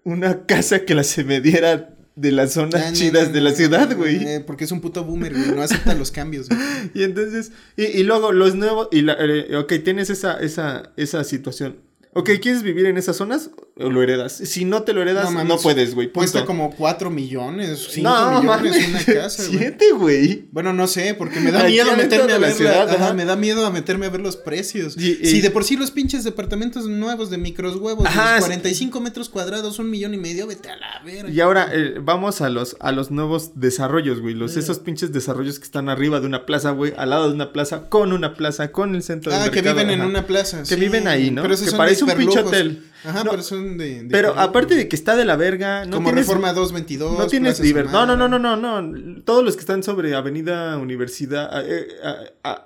[0.05, 3.53] una casa que la se mediera de las zonas Ah, no, chidas no, de la
[3.53, 4.45] ciudad, güey.
[4.45, 5.53] porque es un puto boomer, güey.
[5.53, 6.61] No acepta los cambios, güey.
[6.95, 11.25] Y entonces, y, y luego los nuevos, y la, eh, ok, tienes esa, esa, esa
[11.25, 11.77] situación.
[12.13, 13.51] Ok, ¿quieres vivir en esas zonas?
[13.89, 14.33] Lo heredas.
[14.33, 16.13] Si no te lo heredas, no, mames, puedes, güey.
[16.13, 19.59] Cuesta como 4 millones, 5 no, millones mames, una casa, güey.
[19.59, 20.45] Siete, güey.
[20.53, 22.93] Bueno, no sé, porque me da Aquí miedo meterme de a la ver ciudad, la-
[22.93, 23.15] ajá, ajá.
[23.15, 24.97] me da miedo a meterme a ver los precios.
[24.99, 28.39] Y- y- Si de por sí los pinches departamentos nuevos de micros huevos, Ajá, de
[28.39, 31.31] es- 45 metros cuadrados, un millón y medio, vete a la verga.
[31.31, 34.35] Y ahora eh, vamos a los, a los nuevos desarrollos, güey.
[34.35, 36.93] Los, esos pinches desarrollos que están arriba de una plaza, güey.
[36.97, 39.77] Al lado de una plaza, con una plaza, con el centro Ah, del que mercado,
[39.87, 40.59] viven en una plaza.
[40.61, 40.77] Que sí.
[40.77, 41.43] viven ahí, ¿no?
[41.43, 42.85] Pero Que parece un pinche hotel.
[43.05, 44.03] Ajá, No, pero son de.
[44.05, 46.27] de Pero aparte de que está de la verga, no Como tienes...
[46.27, 47.19] Reforma 222.
[47.19, 49.23] No tienes Plaza liber- No, no, no, no, no, no.
[49.23, 51.87] Todos los que están sobre Avenida Universidad, eh,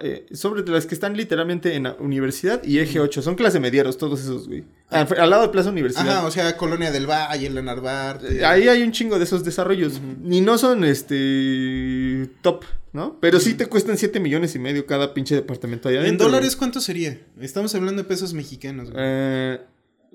[0.00, 4.20] eh, sobre las que están literalmente en Universidad y Eje 8, son clase medieros todos
[4.20, 4.64] esos, güey.
[4.90, 6.08] Al, al lado de Plaza Universidad.
[6.18, 8.38] Ajá, o sea, Colonia del Valle, la Narvarte.
[8.40, 10.00] Eh, Ahí hay un chingo de esos desarrollos.
[10.28, 13.16] Y no son este top, ¿no?
[13.20, 16.26] Pero sí te cuestan 7 millones y medio cada pinche departamento allá ¿En adentro.
[16.26, 17.18] dólares cuánto sería?
[17.40, 18.90] Estamos hablando de pesos mexicanos.
[18.90, 19.02] güey.
[19.04, 19.60] Eh,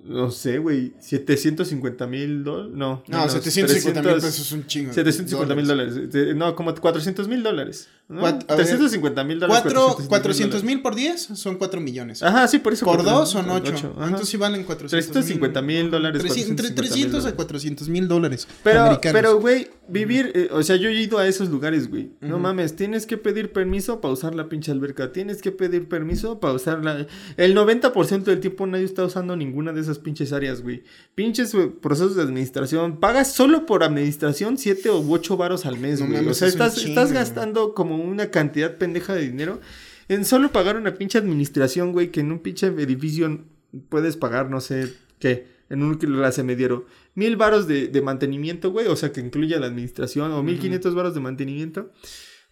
[0.06, 0.94] No sé, güey.
[1.00, 2.72] 750 mil dólares.
[2.76, 4.94] No, No, menos, 750 mil 300, pesos es un chingo.
[4.94, 5.94] 750 mil dólares.
[6.14, 7.88] Eh, No, como 400 mil dólares.
[8.10, 8.22] ¿No?
[8.22, 9.62] Cuat- a ver, 350 mil dólares.
[9.64, 12.22] Cuatro, 400 400 mil por 10 son 4 millones.
[12.24, 12.86] Ajá, sí, por eso.
[12.86, 13.72] por 2 400, son 8.
[13.74, 14.06] ocho, ajá.
[14.06, 16.22] Entonces sí valen 400 350 mil dólares.
[16.22, 17.36] Entre 450 300 a dólares.
[17.36, 18.48] 400 mil dólares.
[18.64, 19.22] Pero, americanos.
[19.22, 22.12] pero, güey, vivir, eh, o sea, yo he ido a esos lugares, güey.
[22.22, 25.12] No mames, tienes que pedir permiso para usar la pinche alberca.
[25.12, 27.06] Tienes que pedir permiso para usar la...
[27.38, 30.84] El 90% del tiempo nadie está usando ninguna de esas pinches áreas, güey.
[31.16, 33.00] Pinches güey, procesos de administración.
[33.00, 36.28] Pagas solo por administración 7 u 8 varos al mes, güey.
[36.28, 39.60] o sea, estás, estás gastando como una cantidad pendeja de dinero
[40.08, 43.44] en solo pagar una pinche administración, güey, que en un pinche edificio
[43.90, 45.48] puedes pagar, no sé, ¿qué?
[45.70, 46.86] En un clase mediero.
[47.14, 48.88] Mil varos de, de mantenimiento, güey.
[48.88, 50.32] O sea, que incluya la administración.
[50.32, 51.92] O mil quinientos varos de mantenimiento.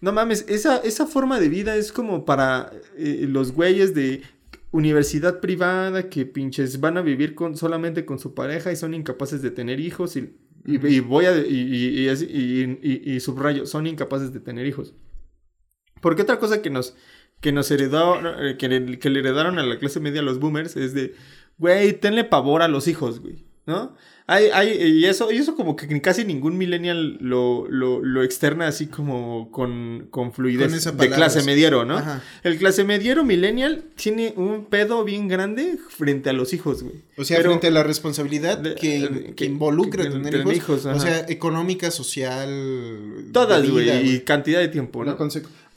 [0.01, 4.21] No mames, esa, esa forma de vida es como para eh, los güeyes de
[4.69, 9.41] universidad privada que pinches van a vivir con, solamente con su pareja y son incapaces
[9.41, 10.15] de tener hijos.
[10.15, 10.35] Y,
[10.67, 11.31] y- y voy a.
[11.39, 14.93] Y subrayo, son incapaces de tener hijos.
[16.01, 16.95] Porque otra cosa que nos,
[17.41, 20.75] que nos heredó, eh, que, le, que le heredaron a la clase media los boomers
[20.75, 21.13] es de,
[21.57, 23.95] güey, tenle pavor a los hijos, güey, ¿no?
[24.29, 28.67] Hay, hay, y eso, y eso como que casi ningún millennial lo, lo, lo externa
[28.67, 31.95] así como con, con fluidez Con esa de clase mediero, ¿no?
[31.99, 32.21] Ajá.
[32.43, 36.95] El clase mediero millennial tiene un pedo bien grande frente a los hijos, güey.
[37.15, 40.83] O sea, Pero- frente a la responsabilidad de- que, que- involucra que- tener tener hijos.
[40.83, 43.29] hijos, o sea, económica, social.
[43.31, 45.15] Todas, güey, y cantidad de tiempo, ¿no?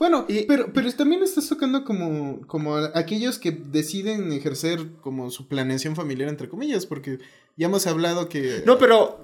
[0.01, 5.47] Bueno, Y- pero, pero también estás tocando como, como aquellos que deciden ejercer como su
[5.47, 7.19] planeación familiar, entre comillas, porque
[7.55, 8.63] ya hemos hablado que...
[8.65, 9.19] No, pero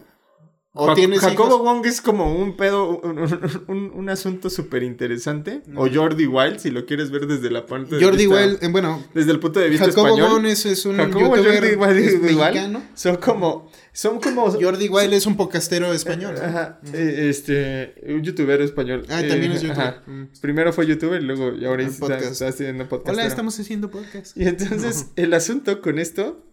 [0.79, 4.49] O Ja- tienes Jacobo hijos- Wong es como un pedo, un, un- un- un asunto
[4.49, 5.61] súper interesante.
[5.75, 5.87] O.
[5.91, 9.03] Jordi Wild, si lo quieres ver desde la parte de Jordi vista- Well, eh, bueno,
[9.13, 10.31] Desde el punto de vista Jacobo español.
[10.31, 12.83] Wong es, es un Jacobo youtuber Jordi Wild mexicano.
[12.93, 14.51] Son como, son como...
[14.51, 16.35] Jordi Wild es un podcastero español.
[16.43, 19.03] Ajá, eh, este, un youtuber español.
[19.09, 19.87] Ah, también Eh, es youtuber.
[19.87, 20.03] ajá.
[20.05, 20.23] Mm.
[20.41, 23.17] Primero fue youtuber y luego y ahora está haciendo podcast.
[23.17, 24.37] Hola, estamos haciendo podcast.
[24.37, 26.43] Y entonces, el asunto con esto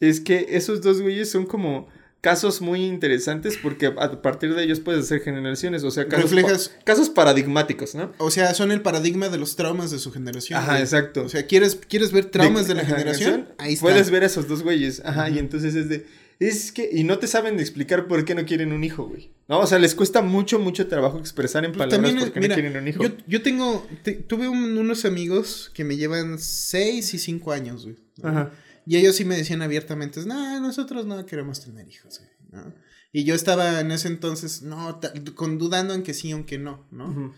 [0.00, 1.88] es que esos dos güeyes son como
[2.26, 6.68] casos muy interesantes porque a partir de ellos puedes hacer generaciones, o sea, casos, Reflejas-
[6.70, 8.12] pa- casos paradigmáticos, ¿no?
[8.18, 10.58] O sea, son el paradigma de los traumas de su generación.
[10.58, 10.82] Ajá, güey.
[10.82, 11.22] exacto.
[11.22, 13.48] O sea, ¿quieres, ¿quieres ver traumas de, la generación?
[13.58, 13.82] Ahí está.
[13.82, 16.06] Puedes ver a esos dos güeyes, ajá, y entonces es de...
[16.38, 19.30] Es que, y no te saben explicar por qué no quieren un hijo, güey.
[19.48, 22.40] No, o sea, les cuesta mucho, mucho trabajo expresar en Pues palabras también por qué
[22.40, 23.02] mira, no quieren un hijo.
[23.04, 27.84] Yo, yo tengo, te- tuve un- unos amigos que me llevan 6 y 5 años,
[27.84, 27.96] güey.
[28.22, 28.50] Ajá.
[28.86, 32.72] Y ellos sí me decían abiertamente, no, nosotros no queremos tener hijos, güey, ¿no?
[33.12, 35.00] Y yo estaba en ese entonces, no,
[35.34, 37.34] con dudando en que sí, aunque no, ¿no?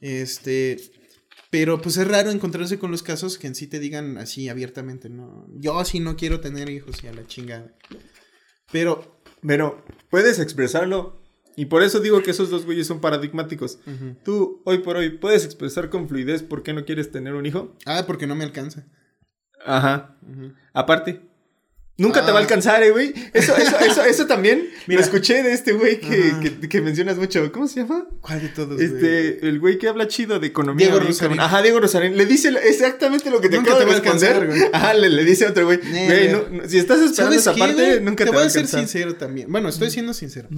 [0.00, 0.76] Este,
[1.50, 5.08] pero pues es raro encontrarse con los casos que en sí te digan así abiertamente,
[5.08, 7.74] no, yo sí no quiero tener hijos y a la chingada.
[8.70, 11.20] Pero, Pero puedes expresarlo.
[11.54, 13.78] Y por eso digo que esos dos güeyes son paradigmáticos.
[14.24, 17.76] Tú, hoy por hoy, puedes expresar con fluidez por qué no quieres tener un hijo.
[17.84, 18.86] ah, porque no me alcanza.
[19.66, 20.16] Ajá.
[20.22, 20.54] Ujú.
[20.72, 21.20] Aparte.
[21.98, 22.44] Nunca te va a Ah.
[22.44, 23.12] alcanzar, eh, güey.
[23.34, 25.00] Eso, eso, eso, eso también Mira.
[25.00, 27.52] lo escuché de este güey que, que, que mencionas mucho.
[27.52, 28.06] ¿Cómo se llama?
[28.22, 28.74] ¿Cuál de todos?
[28.76, 28.86] güey?
[28.86, 30.86] Este, el güey que habla chido de economía.
[30.88, 31.38] Diego Rosarín.
[31.38, 32.16] Ajá, Diego Rosarín.
[32.16, 34.36] Le dice exactamente lo que te Nunca acabo te de va a responder.
[34.36, 34.70] alcanzar, güey.
[34.72, 35.78] Ajá, le, le dice a otro güey.
[36.32, 38.00] No, no, si estás esperando esa qué, parte, güey?
[38.00, 38.80] nunca te, te va voy a a ser alcanzar.
[38.80, 39.52] sincero también.
[39.52, 40.48] Bueno, estoy siendo sincero.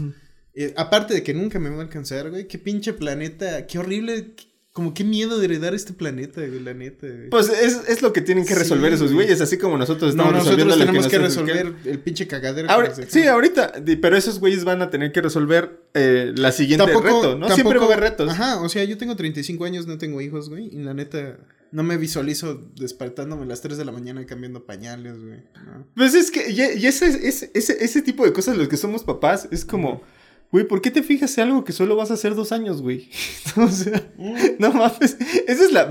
[0.54, 2.46] Eh, aparte de que nunca me va a alcanzar, güey.
[2.46, 3.66] Qué pinche planeta.
[3.66, 4.34] Qué horrible.
[4.36, 6.58] qué- Como qué miedo de heredar este planeta, güey.
[6.58, 7.30] La neta, güey.
[7.30, 9.26] Pues es, es lo que tienen que Sí, resolver esos güey.
[9.26, 12.66] güeyes, así como nosotros no, estamos resolviendo nosotros lo tenemos que, resolver el pinche cagadero.
[12.66, 13.08] que Ahora, dejaron.
[13.10, 17.48] sí, ahorita, pero esos güeyes van a tener que resolver eh, la siguiente reto, ¿no?
[17.50, 18.28] Siempre va a haber retos.
[18.32, 20.66] Ajá, o sea, yo tengo 35 años, no tengo hijos, güey.
[20.66, 21.38] Y la neta,
[21.70, 25.38] no me visualizo despertándome a las 3 de la mañana cambiando pañales, güey.
[25.66, 25.86] ¿no?
[25.94, 29.04] Pues es que, y, y ese, ese, ese, ese tipo de cosas, los que somos
[29.04, 30.02] papás, es como,
[30.54, 33.08] güey, ¿por qué te fijas en algo que solo vas a hacer dos años, güey?
[33.56, 34.04] o sea,
[34.60, 35.16] no mames,
[35.48, 35.90] esa es la,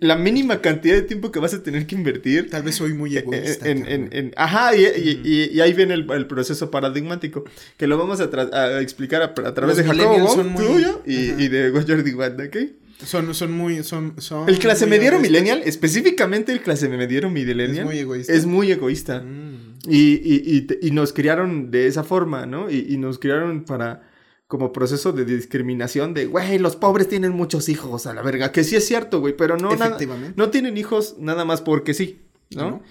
[0.00, 2.48] la mínima cantidad de tiempo que vas a tener que invertir.
[2.48, 3.68] Tal vez soy muy egoísta.
[3.68, 7.44] En, en- en- ajá, y, y- y- y ahí viene el, el proceso paradigmático,
[7.76, 10.64] que lo vamos a, tra- a explicar a, a través Los de Jacobo son muy-
[10.64, 12.56] tuyo, y, y de Jordi Wanda, ¿ok?
[13.04, 13.82] Son, son muy.
[13.82, 18.32] Son, son El clase mediero millennial, específicamente el clase mediero millennial, Es muy egoísta.
[18.32, 19.20] es muy egoísta.
[19.20, 19.78] Mm.
[19.88, 22.70] Y, y, y, nos criaron de esa forma, ¿no?
[22.70, 24.02] Y, y nos criaron para
[24.46, 28.64] como proceso de discriminación de, güey, los pobres tienen muchos hijos a la verga, que
[28.64, 29.96] sí es cierto, güey, pero no, nada-
[30.36, 32.20] no tienen hijos nada más porque sí,
[32.54, 32.82] ¿no?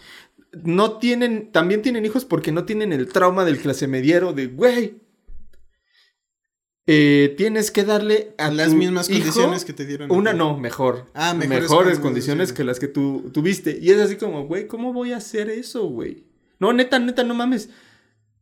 [0.64, 0.98] ¿no?
[1.00, 5.02] tienen, también tienen hijos porque no tienen el trauma del clase mediero de, güey,
[6.92, 10.10] eh, tienes que darle a Las mismas hijo condiciones que te dieron.
[10.10, 11.06] Una no, mejor.
[11.14, 13.78] Ah, mejores mejores, condiciones, que las que tú tuviste.
[13.80, 16.24] Y es así como, güey, ¿cómo voy a hacer eso, güey?
[16.58, 17.70] No, neta, neta, no mames.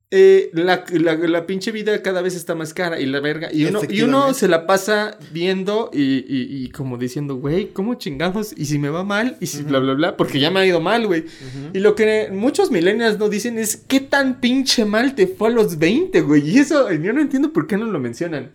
[0.09, 3.49] Eh, la, la, la pinche vida cada vez está más cara y la verga.
[3.51, 7.95] Y uno, y uno se la pasa viendo y, y, y como diciendo, güey, ¿cómo
[7.95, 8.53] chingados?
[8.55, 10.79] Y si me va mal, y si bla, bla, bla, porque ya me ha ido
[10.79, 11.25] mal, güey.
[11.73, 15.51] Y lo que muchos millennials no dicen es, ¿qué tan pinche mal te fue a
[15.51, 16.49] los 20, güey?
[16.51, 18.51] Y eso, yo no entiendo por qué no lo mencionan.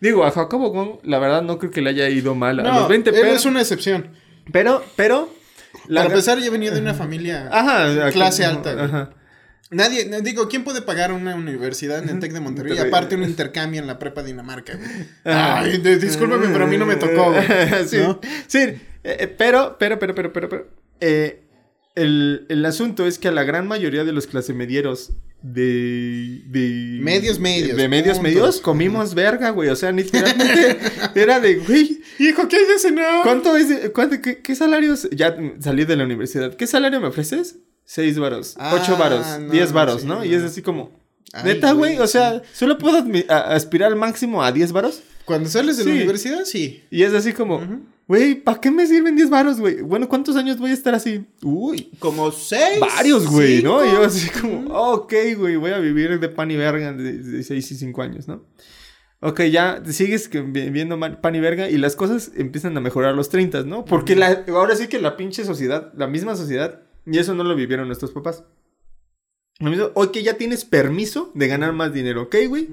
[0.00, 2.80] Digo, a Jacobo Wong, la verdad, no creo que le haya ido mal a No,
[2.80, 4.08] los 20, él pero, es una excepción.
[4.50, 5.28] pero, pero,
[5.86, 8.84] la Para empezar, yo venía de una familia Ajá, clase alta.
[8.84, 9.10] Ajá.
[9.70, 12.72] Nadie, no, digo, ¿quién puede pagar una universidad en el TEC de Monterrey?
[12.72, 12.90] Y Monterrey.
[12.92, 14.88] aparte un intercambio en la prepa Dinamarca, güey.
[15.24, 17.42] Ay, de- discúlpame, pero a mí no me tocó, güey.
[17.88, 18.20] sí, ¿no?
[18.46, 20.68] sí, eh, eh, pero, pero, pero, pero, pero, pero,
[21.00, 21.44] eh,
[21.94, 26.98] el, el asunto es que a la gran mayoría de los clasemedieros de, de...
[27.00, 29.70] Medios, medios, De medios, medios, comimos verga, güey.
[29.70, 30.78] O sea, literalmente
[31.14, 33.22] era de, güey, Hijo, ¿qué hay de cenar?
[33.22, 33.68] ¿cuánto es?
[33.68, 35.08] de- cuánto- qué, qué salarios?
[35.12, 36.54] Ya salí de la universidad.
[36.56, 37.56] ¿Qué salario me ofreces?
[37.84, 40.24] Seis varos, Ah, ocho varos, no, diez varos, sí, ¿no?
[40.24, 41.00] Y es así como...
[41.34, 45.02] Ay, Neta, güey, o sea, solo puedo aspirar al máximo a 10 varos.
[45.24, 45.96] Cuando sales de la Sí.
[45.96, 46.84] universidad, sí.
[46.90, 47.60] Y es así como,
[48.06, 49.80] güey, ¿para qué me sirven 10 varos, güey?
[49.80, 51.24] Bueno, ¿cuántos años voy a estar así?
[51.42, 52.78] Uy, Como seis.
[52.80, 53.62] varios, güey.
[53.62, 53.82] ¿no?
[53.82, 57.72] Y yo así como, ok, güey, voy a vivir de pan y verga de 6
[57.72, 58.44] y 5 años, ¿no?
[59.20, 63.30] Ok, ya sigues viendo pan y verga y las cosas empiezan a mejorar a los
[63.30, 63.84] 30, ¿no?
[63.86, 67.54] Porque la, ahora sí que la pinche sociedad, la misma sociedad, y eso no lo
[67.54, 68.44] vivieron nuestros papás.
[69.58, 72.68] Lo mismo, ok, ya tienes permiso de ganar más dinero, ¿ok, güey?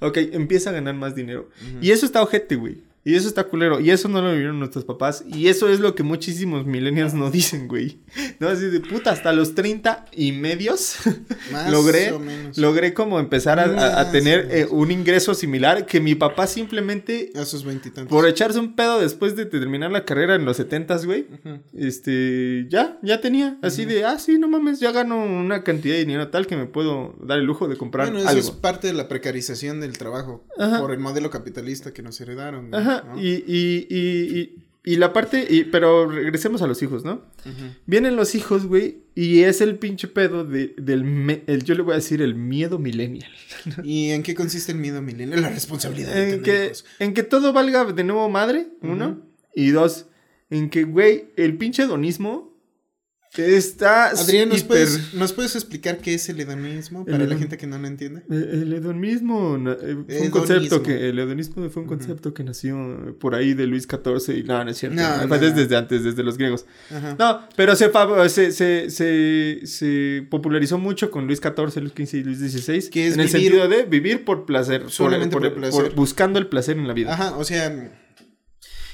[0.00, 1.50] Ok, empieza a ganar más dinero.
[1.80, 2.82] Y eso está ojete, güey.
[3.10, 3.80] Y eso está culero.
[3.80, 5.24] Y eso no lo vivieron nuestros papás.
[5.26, 7.98] Y eso es lo que muchísimos millennials no dicen, güey.
[8.38, 10.96] No, así de puta, hasta los 30 y medios
[11.52, 12.56] Más logré, o menos.
[12.58, 16.46] logré como empezar a, a- a Más tener eh, un ingreso similar que mi papá
[16.46, 18.10] simplemente, A sus veintitantos.
[18.10, 21.26] por echarse un pedo después de terminar la carrera en los 70s, güey,
[21.74, 23.58] este, ya, ya tenía.
[23.62, 26.66] Así de, ah, sí, no mames, ya gano una cantidad de dinero tal que me
[26.66, 28.40] puedo dar el lujo de comprar Bueno, eso algo.
[28.40, 30.78] es parte de la precarización del trabajo Ajá.
[30.80, 32.70] por el modelo capitalista que nos heredaron.
[32.70, 33.20] güey, Ajá, ¿no?
[33.20, 37.22] y, y, y, y, la parte, pero regresemos a los hijos, ¿no?
[37.86, 41.82] Vienen los hijos, güey, y es el pinche pedo de, del, me- el, yo le
[41.82, 43.30] voy a decir, el miedo millennial.
[43.84, 45.36] ¿Y en qué consiste el miedo milenio?
[45.40, 46.84] La responsabilidad de En que, hijos.
[46.98, 49.20] en que todo valga de nuevo madre, uno,
[49.54, 50.06] y dos,
[50.50, 52.49] en que, güey, el pinche hedonismo
[53.36, 57.36] está Adrián, ¿nos, hiper- puedes, ¿nos puedes explicar qué es el hedonismo para El la
[57.38, 58.22] gente que no lo entiende?
[58.30, 63.16] Eh, El hedonismo eh, fue un concepto que el hedonismo fue un concepto que nació
[63.20, 65.56] por ahí de Luis XIV y no, no es cierto, No, fue no, desde, no.
[65.60, 66.66] desde antes, desde los griegos.
[67.18, 72.14] No, pero se, fa- se, se, se, se popularizó mucho con Luis XIV, Luis XV
[72.18, 72.90] y Luis XVI.
[72.90, 74.84] Que es en el sentido de vivir por placer.
[74.88, 75.92] Solamente por, por placer.
[75.94, 77.12] buscando el placer en la vida.
[77.14, 77.92] Ajá, o sea,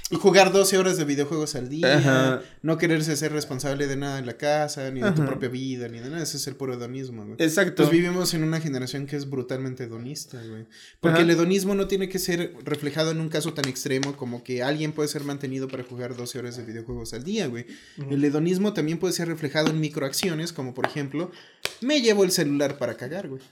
[0.08, 2.42] y jugar 12 horas de videojuegos al día, Ajá.
[2.62, 5.98] no quererse ser responsable de nada en la casa, ni de tu propia vida, ni
[5.98, 7.36] de nada, ese es el puro hedonismo, güey.
[7.40, 7.82] Exacto.
[7.82, 10.66] Pues vivimos en una generación que es brutalmente hedonista, güey.
[11.00, 11.22] Porque Ajá.
[11.22, 14.92] el hedonismo no tiene que ser reflejado en un caso tan extremo como que alguien
[14.92, 17.66] puede ser mantenido para jugar 12 horas de videojuegos al día, güey.
[18.08, 21.32] El hedonismo también puede ser reflejado en microacciones, como por ejemplo,
[21.80, 23.42] me llevo el celular para cagar, güey.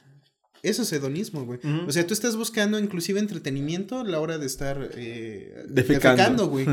[0.64, 1.60] Eso es hedonismo, güey.
[1.86, 6.48] O sea, tú estás buscando inclusive entretenimiento a la hora de estar eh, Defecando.
[6.48, 6.66] güey.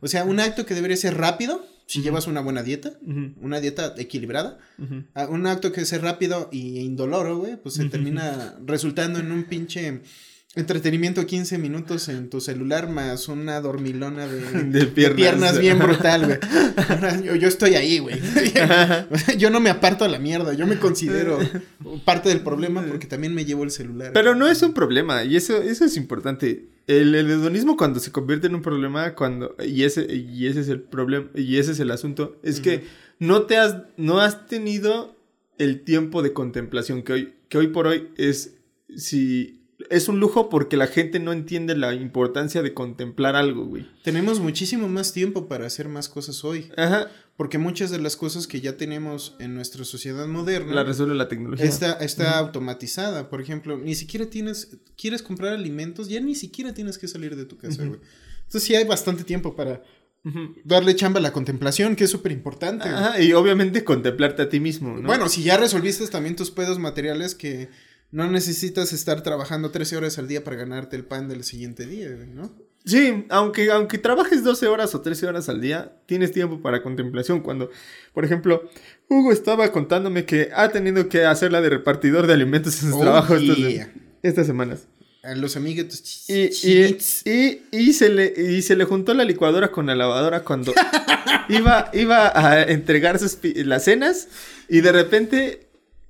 [0.00, 2.94] O sea, un acto que debería ser rápido, si llevas una buena dieta,
[3.40, 4.58] una dieta equilibrada,
[5.28, 10.00] Un acto que es rápido y indoloro, güey, pues se termina resultando en un pinche
[10.56, 15.58] entretenimiento de 15 minutos en tu celular más una dormilona de, De piernas.
[15.58, 16.38] bien brutal, güey.
[17.24, 18.20] Yo, yo estoy ahí, güey.
[19.38, 21.38] Yo no me aparto a la mierda, yo me considero
[22.04, 24.12] parte del problema porque también me llevo el celular.
[24.12, 26.68] Pero no es un problema, y eso, eso es importante.
[26.86, 30.68] El, el hedonismo cuando se convierte en un problema, cuando, y ese, y ese es
[30.68, 32.84] el problema, y ese es el asunto, es que
[33.18, 35.16] no te has, no has tenido
[35.58, 38.54] el tiempo de contemplación que hoy, que hoy por hoy es,
[38.94, 43.86] si, es un lujo porque la gente no entiende la importancia de contemplar algo, güey.
[44.02, 48.46] Tenemos muchísimo más tiempo para hacer más cosas hoy, Ajá, porque muchas de las cosas
[48.46, 51.66] que ya tenemos en nuestra sociedad moderna la resuelve la tecnología.
[51.66, 56.98] Está, está automatizada, por ejemplo, ni siquiera tienes, quieres comprar alimentos, ya ni siquiera tienes
[56.98, 58.00] que salir de tu casa, güey.
[58.44, 59.82] Entonces sí hay bastante tiempo para
[60.64, 62.88] darle chamba a la contemplación, que es súper importante.
[62.88, 65.06] Ajá, y obviamente contemplarte a ti mismo, ¿no?
[65.06, 67.68] Bueno, si ya resolviste también tus pedos materiales que
[68.10, 72.10] no necesitas estar trabajando 13 horas al día para ganarte el pan del siguiente día,
[72.32, 72.52] ¿no?
[72.84, 77.40] Sí, aunque, aunque trabajes 12 horas o 13 horas al día, tienes tiempo para contemplación.
[77.40, 77.68] Cuando,
[78.14, 78.70] por ejemplo,
[79.08, 83.00] Hugo estaba contándome que ha tenido que hacerla de repartidor de alimentos en su Oh,
[83.00, 83.92] trabajo estas, yeah.
[84.22, 84.86] estas semanas.
[85.24, 86.30] A los amiguitos.
[86.30, 90.44] Y, y, y, y se le, y se le juntó la licuadora con la lavadora
[90.44, 90.72] cuando
[91.48, 94.28] iba, iba a entregar sus las cenas
[94.68, 95.65] y de repente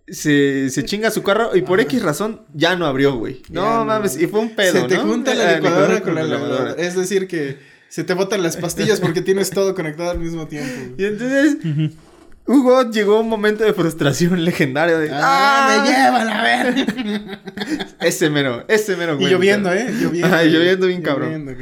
[0.08, 3.42] se, se chinga su carro y por X razón ya no abrió, güey.
[3.50, 3.84] No no.
[3.84, 5.02] mames, y fue un pedo, Se te ¿no?
[5.02, 6.72] junta la Ah, licuadora con la lavadora.
[6.78, 10.70] Es decir, que se te botan las pastillas porque tienes todo conectado al mismo tiempo.
[10.76, 10.94] güey.
[10.98, 11.56] Y entonces,
[12.46, 15.10] Hugo llegó a un momento de frustración legendario de...
[15.12, 17.40] ¡Ah, me lleva la verga!
[18.00, 19.32] Ese mero, ese mero, Y güey.
[19.32, 19.88] lloviendo, ¿eh?
[19.90, 20.26] Lloviendo.
[20.28, 20.52] Ajá, güey.
[20.52, 21.44] lloviendo bien cabrón.
[21.46, 21.54] Lloviendo.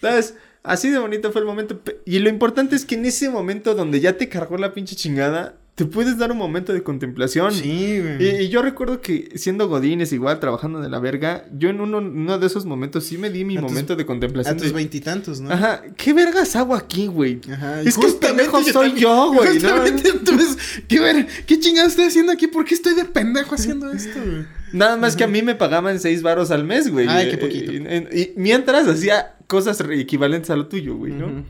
[0.00, 0.34] ¿Sabes?
[0.62, 1.80] Así de bonito fue el momento.
[2.04, 5.54] Y lo importante es que en ese momento donde ya te cargó la pinche chingada,
[5.78, 7.52] te puedes dar un momento de contemplación.
[7.54, 8.20] Sí, güey.
[8.20, 11.98] Y, y yo recuerdo que siendo Godines igual, trabajando de la verga, yo en uno,
[11.98, 14.56] uno de esos momentos sí me di mi A tus- momento de A contemplación.
[14.56, 15.52] tus de, veintitantos, ¿no?
[15.52, 17.40] Ajá, ¿qué vergas hago aquí, güey?
[17.52, 17.80] Ajá.
[17.82, 19.68] Es que el pendejo soy también- yo, güey, ¿no?
[19.70, 22.48] Justamente, entonces, ¿qué, ver, ¿qué chingada estoy haciendo aquí?
[22.48, 24.46] ¿Por qué estoy de pendejo haciendo esto, güey?
[24.72, 27.06] Nada más que a mí me pagaban seis varos al mes, güey.
[27.08, 27.70] Ay, qué poquito.
[27.72, 31.26] Y, y mientras hacía cosas equivalentes a lo tuyo, güey, ¿no?
[31.26, 31.44] Ujú.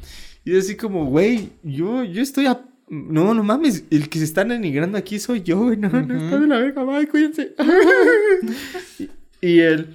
[0.44, 2.60] Y así como, güey, yo, yo estoy a...
[2.90, 5.76] No, no mames, el que se está denigrando aquí soy yo, güey.
[5.76, 6.24] No, no Ujú.
[6.24, 7.54] está de la verga, bye, cuídense.
[8.98, 9.08] y,
[9.46, 9.94] y el...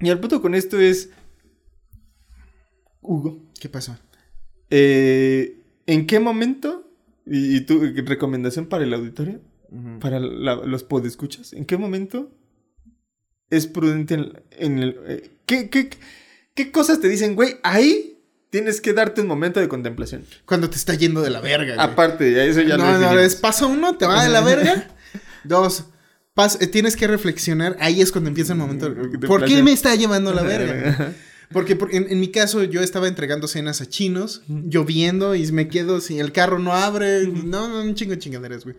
[0.00, 1.10] Y el punto con esto es...
[3.00, 3.96] Hugo, ¿Qué pasó?
[4.70, 6.90] eh, ¿en qué momento?
[7.26, 9.40] Y, y tu recomendación para el auditorio,
[10.00, 12.30] para la- los podescuchas, ¿en qué momento
[13.50, 14.96] es prudente en, en el...
[15.06, 15.90] eh, ¿qué, qué,
[16.54, 17.56] ¿Qué cosas te dicen, güey?
[17.62, 18.17] Ahí
[18.50, 20.24] tienes que darte un momento de contemplación.
[20.44, 21.86] Cuando te está yendo de la verga, güey.
[21.86, 23.24] Aparte, eso ya no, no, definimos.
[23.24, 24.88] es paso uno, te va de la verga.
[25.44, 25.84] Dos,
[26.34, 27.76] pas- eh, tienes que reflexionar.
[27.80, 28.90] Ahí es cuando empieza el momento.
[28.90, 31.12] Mm, ¿Por qué me está llevando la verga?
[31.52, 35.68] Porque por- en, en mi caso yo estaba entregando cenas a chinos, lloviendo y me
[35.68, 38.76] quedo si el carro no abre, no, no, un chingo de chingaderas, güey.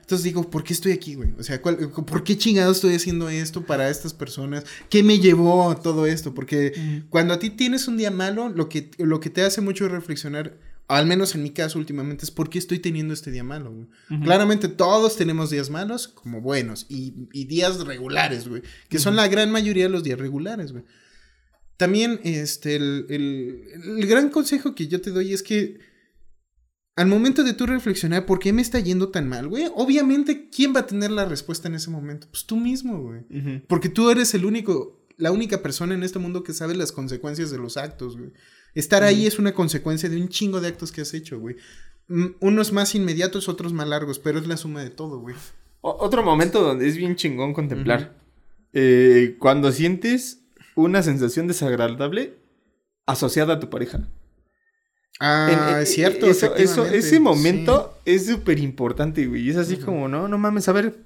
[0.00, 1.30] Entonces digo, ¿por qué estoy aquí, güey?
[1.38, 4.64] O sea, ¿cuál- ¿por qué chingado estoy haciendo esto para estas personas?
[4.88, 6.32] ¿Qué me llevó a todo esto?
[6.34, 9.88] Porque cuando a ti tienes un día malo, lo que, lo que te hace mucho
[9.88, 10.56] reflexionar,
[10.88, 13.88] al menos en mi caso últimamente, es por qué estoy teniendo este día malo, güey.
[14.22, 18.62] Claramente todos tenemos días malos como buenos y, y días regulares, güey.
[18.88, 20.84] Que son la gran mayoría de los días regulares, güey.
[21.76, 23.62] También, este, el, el-
[23.98, 25.78] el gran consejo que yo te doy es que
[26.96, 30.74] al momento de tú reflexionar por qué me está yendo tan mal, güey, obviamente, ¿quién
[30.74, 32.26] va a tener la respuesta en ese momento?
[32.30, 33.20] Pues tú mismo, güey.
[33.68, 37.50] Porque tú eres el único, la única persona en este mundo que sabe las consecuencias
[37.50, 38.32] de los actos, güey.
[38.74, 41.56] Estar ahí es una consecuencia de un chingo de actos que has hecho, güey.
[42.08, 45.34] Mm, Unos más inmediatos, otros más largos, pero es la suma de todo, güey.
[45.82, 48.16] O- Otro momento donde es bien chingón contemplar.
[48.72, 50.45] Eh, cuando sientes
[50.76, 52.34] una sensación desagradable
[53.06, 54.08] asociada a tu pareja.
[55.18, 56.26] Ah, En- en- es cierto.
[56.26, 59.42] Eso, eso, efectivamente, ese momento es súper importante, güey.
[59.42, 61.05] Y es así como, no, no mames, a ver,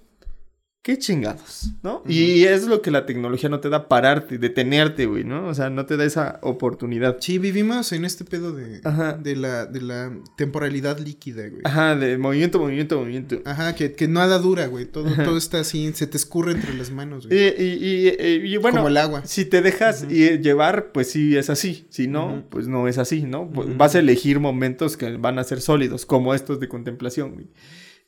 [0.82, 2.02] qué chingados, ¿no?
[2.08, 5.46] Y es lo que la tecnología no te da pararte, detenerte, güey, ¿no?
[5.48, 7.18] O sea, no te da esa oportunidad.
[7.20, 9.12] Sí, vivimos en este pedo de, Ajá.
[9.12, 11.60] de, la, de la temporalidad líquida, güey.
[11.64, 13.42] Ajá, de movimiento, movimiento, movimiento.
[13.44, 14.86] Ajá, que, que nada dura, güey.
[14.86, 17.54] Todo, todo está así, se te escurre entre las manos, Y, güey.
[17.58, 19.22] y, y- y- y bueno, Como el agua.
[19.26, 21.86] si te dejas y- llevar, pues sí es así.
[21.90, 23.50] Si no, pues no es así, ¿no?
[23.50, 23.76] Pues.
[23.76, 27.46] Vas a elegir momentos que van a ser sólidos, como estos de contemplación, güey.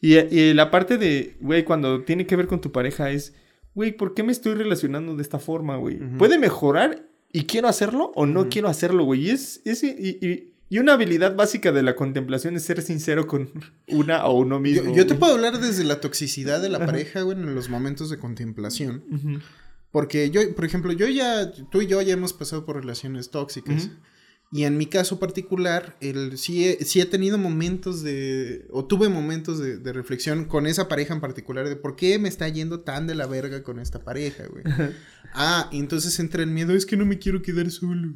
[0.03, 3.33] Y, y la parte de, güey, cuando tiene que ver con tu pareja es,
[3.75, 5.99] güey, ¿por qué me estoy relacionando de esta forma, güey?
[6.19, 9.29] ¿Puede mejorar y quiero hacerlo o no quiero hacerlo, güey?
[9.29, 13.27] Y es, es- y, y- y una habilidad básica de la contemplación es ser sincero
[13.27, 13.51] con
[13.89, 14.91] una o uno mismo.
[14.91, 16.87] Yo, yo te puedo hablar desde la toxicidad de la Ajá.
[16.87, 19.05] pareja, güey, en los momentos de contemplación.
[19.91, 23.91] Porque yo, por ejemplo, yo ya, tú y yo ya hemos pasado por relaciones tóxicas.
[24.55, 29.09] Y en mi caso particular, el, sí, he, sí he tenido momentos de, o tuve
[29.09, 32.81] momentos de, de reflexión con esa pareja en particular, de por qué me está yendo
[32.81, 34.63] tan de la verga con esta pareja, güey.
[35.33, 38.13] ah, entonces entra el miedo, es que no me quiero quedar solo.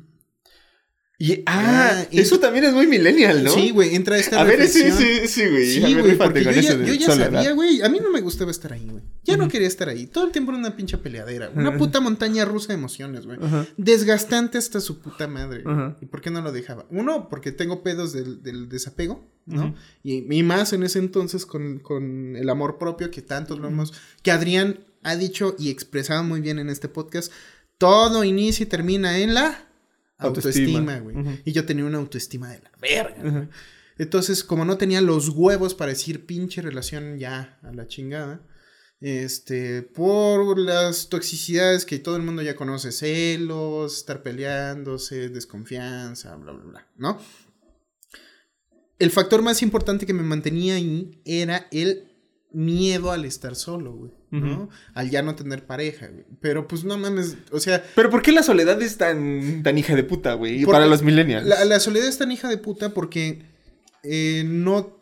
[1.19, 3.51] Y, ah, Ah, y- eso también es muy millennial, ¿no?
[3.51, 5.67] Sí, güey, entra esta A ver, sí, sí, sí, güey.
[5.73, 7.81] Sí, güey, porque yo ya, yo ya sabía, güey.
[7.81, 9.03] A mí no me gustaba estar ahí, güey.
[9.25, 10.07] Ya no quería estar ahí.
[10.07, 11.51] Todo el tiempo era una pinche peleadera.
[11.55, 13.39] Una puta montaña rusa de emociones, güey.
[13.77, 15.65] Desgastante hasta su puta madre.
[16.01, 16.87] ¿Y por qué no lo dejaba?
[16.91, 19.75] Uno, porque tengo pedos del, del desapego, ¿no?
[20.03, 23.93] Y, y más en ese entonces con, con el amor propio que tantos lo hemos...
[24.23, 27.33] Que Adrián ha dicho y expresado muy bien en este podcast.
[27.79, 29.66] Todo inicia y termina en la
[30.19, 30.99] Autoestima.
[30.99, 31.43] güey.
[31.45, 33.49] Y yo tenía una autoestima de la verga.
[33.99, 38.47] Entonces, como no tenía los huevos para decir pinche relación ya a la chingada,
[39.01, 46.53] este, por las toxicidades que todo el mundo ya conoce, celos, estar peleándose, desconfianza, bla,
[46.53, 47.19] bla, bla, ¿no?
[48.99, 52.16] El factor más importante que me mantenía ahí era el
[52.57, 54.71] miedo al estar solo, güey, ¿no?
[54.95, 56.25] Al ya no tener pareja, güey.
[56.41, 59.95] Pero pues no mames, o sea, Pero ¿por qué la soledad es tan, tan hija
[59.95, 60.65] de puta, güey?
[60.65, 61.47] Para los millennials.
[61.47, 63.43] La, la soledad es tan hija de puta porque
[64.03, 64.97] eh, no.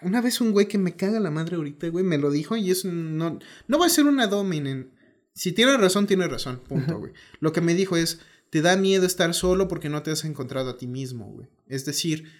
[0.00, 2.70] Una vez un güey que me caga la madre ahorita, güey, me lo dijo y
[2.70, 4.92] es no no va a ser una dominen.
[5.34, 7.12] Si tiene razón, tiene razón, punto, güey.
[7.40, 10.70] Lo que me dijo es, te da miedo estar solo porque no te has encontrado
[10.70, 11.48] a ti mismo, güey.
[11.68, 12.32] Es decir,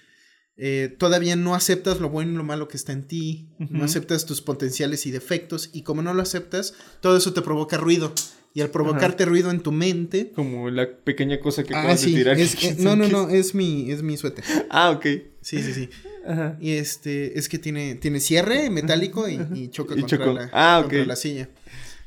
[0.58, 4.24] eh, todavía no aceptas lo bueno y lo malo que está en ti, no aceptas
[4.26, 8.12] tus potenciales y defectos, y como no lo aceptas, todo eso te provoca ruido.
[8.54, 10.32] Y al provocarte ruido en tu mente.
[10.34, 12.12] Como la pequeña cosa que Ah, acabas sí.
[12.12, 12.40] de tirar.
[12.40, 14.44] es- eh, no, no, no, es mi, es mi suéter.
[14.70, 15.04] Ah, ok.
[15.42, 15.90] Sí, sí, sí.
[16.26, 16.56] Ajá.
[16.58, 20.32] Y este, es que tiene, tiene cierre metálico y, y choca Y contra.
[20.32, 21.50] La, Ah, contra la silla.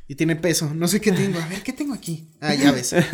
[0.07, 0.73] Y tiene peso.
[0.73, 1.37] No sé qué tengo.
[1.37, 2.29] A ver, ¿qué tengo aquí?
[2.41, 2.95] Ah, llaves.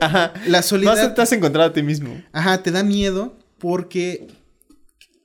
[0.00, 0.32] Ajá.
[0.46, 0.98] La No soledad.
[0.98, 2.22] aceptas encontrar a ti mismo.
[2.32, 4.26] Ajá, te da miedo porque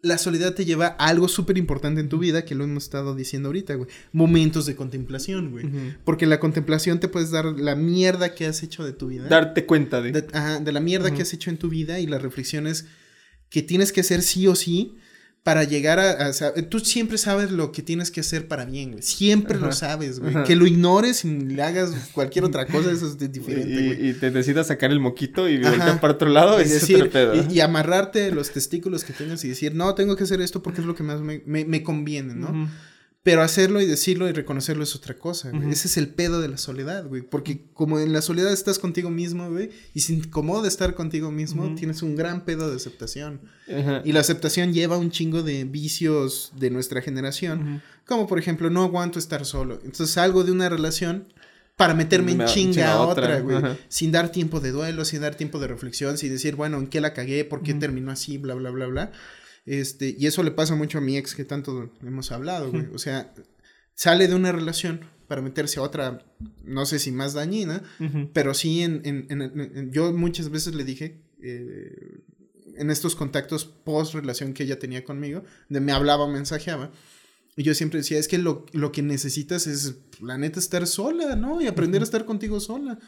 [0.02, 3.16] la soledad te lleva a algo súper importante en tu vida, que lo hemos estado
[3.16, 3.90] diciendo ahorita, güey.
[4.12, 5.66] Momentos de contemplación, güey.
[6.04, 9.28] Porque la contemplación te puedes dar la mierda que has hecho de tu vida.
[9.28, 10.12] Darte cuenta de.
[10.12, 12.86] de, ajá, de la mierda que has hecho en tu vida y las reflexiones
[13.50, 14.96] que tienes que hacer sí o sí
[15.46, 19.04] para llegar a, a Tú siempre sabes lo que tienes que hacer para bien, güey.
[19.04, 20.32] Siempre lo sabes, güey.
[20.32, 20.44] Ajá.
[20.44, 24.08] Que lo ignores y le hagas cualquier otra cosa, eso es de- diferente, güey.
[24.08, 26.60] y, y te decidas sacar el moquito y voltear para otro lado.
[26.60, 27.36] Y, es decir, pedo.
[27.36, 30.82] y, y amarrarte los testículos que tengas y decir, no, tengo que hacer esto porque
[30.82, 32.68] es lo que más me, me- me conviene, ¿no?
[33.26, 35.72] Pero hacerlo y decirlo y reconocerlo es otra cosa, güey.
[35.72, 37.24] Ese es el pedo de la soledad, güey.
[37.24, 41.74] Porque como en la soledad estás contigo mismo, güey, y se incomoda estar contigo mismo,
[41.74, 43.42] tienes un gran pedo de aceptación.
[43.68, 44.04] Ajá.
[44.06, 47.82] Y la aceptación lleva un chingo de vicios de nuestra generación.
[48.06, 49.80] Como por ejemplo, no aguanto estar solo.
[49.84, 51.34] Entonces salgo de una relación
[51.78, 53.58] para meterme en Me- chinga a otra, güey.
[53.90, 57.02] Sin dar tiempo de duelo, sin dar tiempo de reflexión, sin decir, bueno, ¿en qué
[57.02, 57.44] la cagué?
[57.44, 58.38] ¿Por qué terminó así?
[58.38, 59.12] Bla, bla, bla, bla.
[59.66, 62.88] Este, y eso le pasa mucho a mi ex que tanto hemos hablado, güey.
[62.94, 63.34] O sea,
[63.94, 66.24] sale de una relación para meterse a otra,
[66.64, 67.82] no sé si más dañina,
[68.34, 72.20] pero sí en, en- en- en- en- yo muchas veces le dije, eh,
[72.78, 76.92] en estos contactos post relación que ella tenía conmigo, de me hablaba, mensajeaba,
[77.58, 81.36] y yo siempre decía, es que lo, lo que necesitas es, la neta, estar sola,
[81.38, 81.62] ¿no?
[81.62, 83.00] Y aprender a estar contigo sola.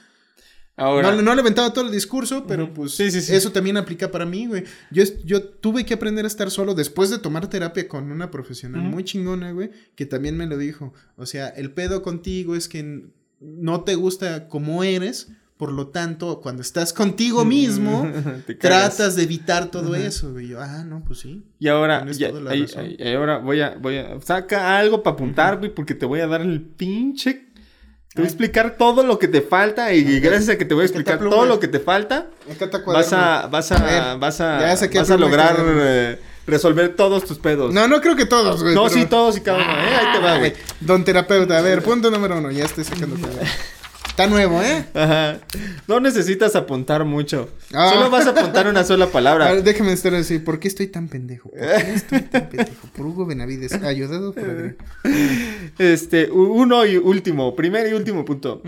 [0.78, 1.11] Ahora.
[1.15, 3.34] No, no le aventaba todo el discurso, pero pues Sí, sí, sí.
[3.36, 4.63] eso también aplica para mí, güey.
[4.91, 8.82] Yo, yo tuve que aprender a estar solo después de tomar terapia con una profesional
[8.84, 10.93] muy chingona, güey, que también me lo dijo.
[11.15, 13.05] O sea, el pedo contigo es que
[13.41, 18.07] no te gusta como eres, por lo tanto, cuando estás contigo mismo,
[18.59, 20.49] tratas de evitar todo eso, güey.
[20.49, 21.43] Yo, ah, no, pues sí.
[21.57, 22.67] Y ahora, ya- ahí-
[22.99, 26.28] ahí ahora voy a, voy a, saca algo para apuntar, güey, porque te voy a
[26.28, 27.47] dar el pinche,
[28.14, 30.84] te voy a explicar todo lo que te falta y gracias a que te voy
[30.84, 32.28] a explicar todo lo que te falta,
[32.86, 34.60] vas a, vas a, vas a,
[34.99, 37.74] vas a lograr eh, resolver todos tus pedos.
[37.74, 38.74] No, no creo que todos, güey.
[38.74, 40.53] No, pero- sí, todos y cada uno, eh, ahí te va, güey.
[40.55, 43.18] Ay, Don terapeuta, a ver, punto número uno, ya estoy sacando.
[44.18, 44.84] Está nuevo, ¿eh?
[44.95, 45.38] Ajá.
[45.88, 47.51] No necesitas apuntar mucho.
[47.72, 47.91] Ah.
[47.93, 49.51] Solo vas a apuntar una sola A palabra.
[49.53, 50.39] ver, déjame estar así.
[50.39, 51.51] ¿Por qué estoy tan pendejo?
[51.51, 52.88] ¿Por qué estoy tan pendejo?
[52.95, 53.74] Por Hugo Benavides.
[53.74, 54.76] Ayudado por Adrián.
[55.78, 58.63] Este, uno y último, primer y último punto.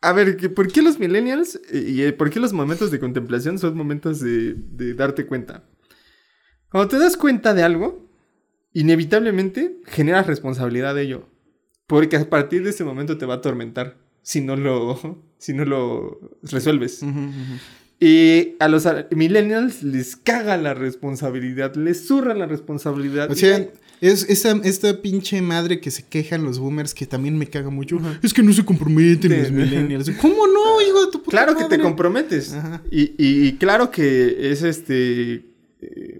[0.00, 3.58] a ver, ¿que ¿por qué los millennials y eh, por qué los momentos de contemplación
[3.58, 5.64] son momentos de, de darte cuenta?
[6.70, 8.09] Cuando te das cuenta de algo,
[8.72, 11.28] inevitablemente generas responsabilidad de ello.
[11.86, 15.64] Porque a partir de ese momento te va a atormentar si no lo, si no
[15.64, 17.02] lo resuelves.
[18.02, 23.30] Y a los millennials les caga la responsabilidad, les zurra la responsabilidad.
[23.30, 23.68] O sea,
[24.00, 27.98] es esta, esta pinche madre que se quejan los boomers que también me caga mucho.
[28.22, 30.10] Es que no se comprometen los millennials.
[30.18, 32.54] ¿Cómo no, hijo de tu puta claro que te comprometes.
[32.54, 32.82] Ajá.
[32.90, 35.44] Y, y- y claro que es este.
[35.82, 36.19] eh,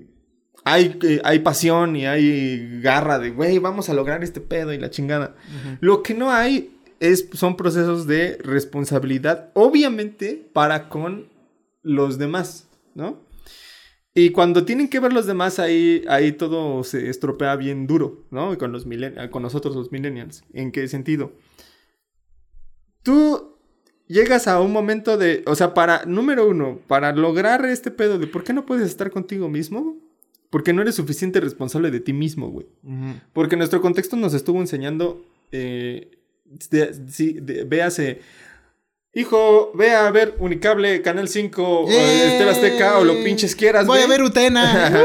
[0.65, 4.79] hay, eh, hay pasión y hay garra de, güey, vamos a lograr este pedo y
[4.79, 5.35] la chingada.
[5.81, 11.29] Lo que no hay es, son procesos de responsabilidad, obviamente, para con
[11.83, 13.19] los demás, ¿no?
[14.13, 18.53] Y cuando tienen que ver los demás, ahí, ahí todo se estropea bien duro, ¿no?
[18.53, 18.87] Y Con, los
[19.31, 20.43] con nosotros los millennials.
[20.53, 21.33] ¿En qué sentido?
[23.03, 23.57] Tú
[24.09, 28.27] llegas a un momento de, o sea, para, número uno, para lograr este pedo de
[28.27, 29.97] por qué no puedes estar contigo mismo,
[30.51, 32.67] porque no eres suficiente responsable de ti mismo, güey.
[33.33, 36.11] Porque nuestro contexto nos estuvo enseñando, eh,
[36.71, 36.93] de-
[37.41, 38.21] de- véase,
[39.15, 42.21] hijo, ve a ver Unicable, Canal 5, o ¡Yay!
[42.33, 44.93] Estela Azteca, o lo pinches quieras, Voy a ver Utena.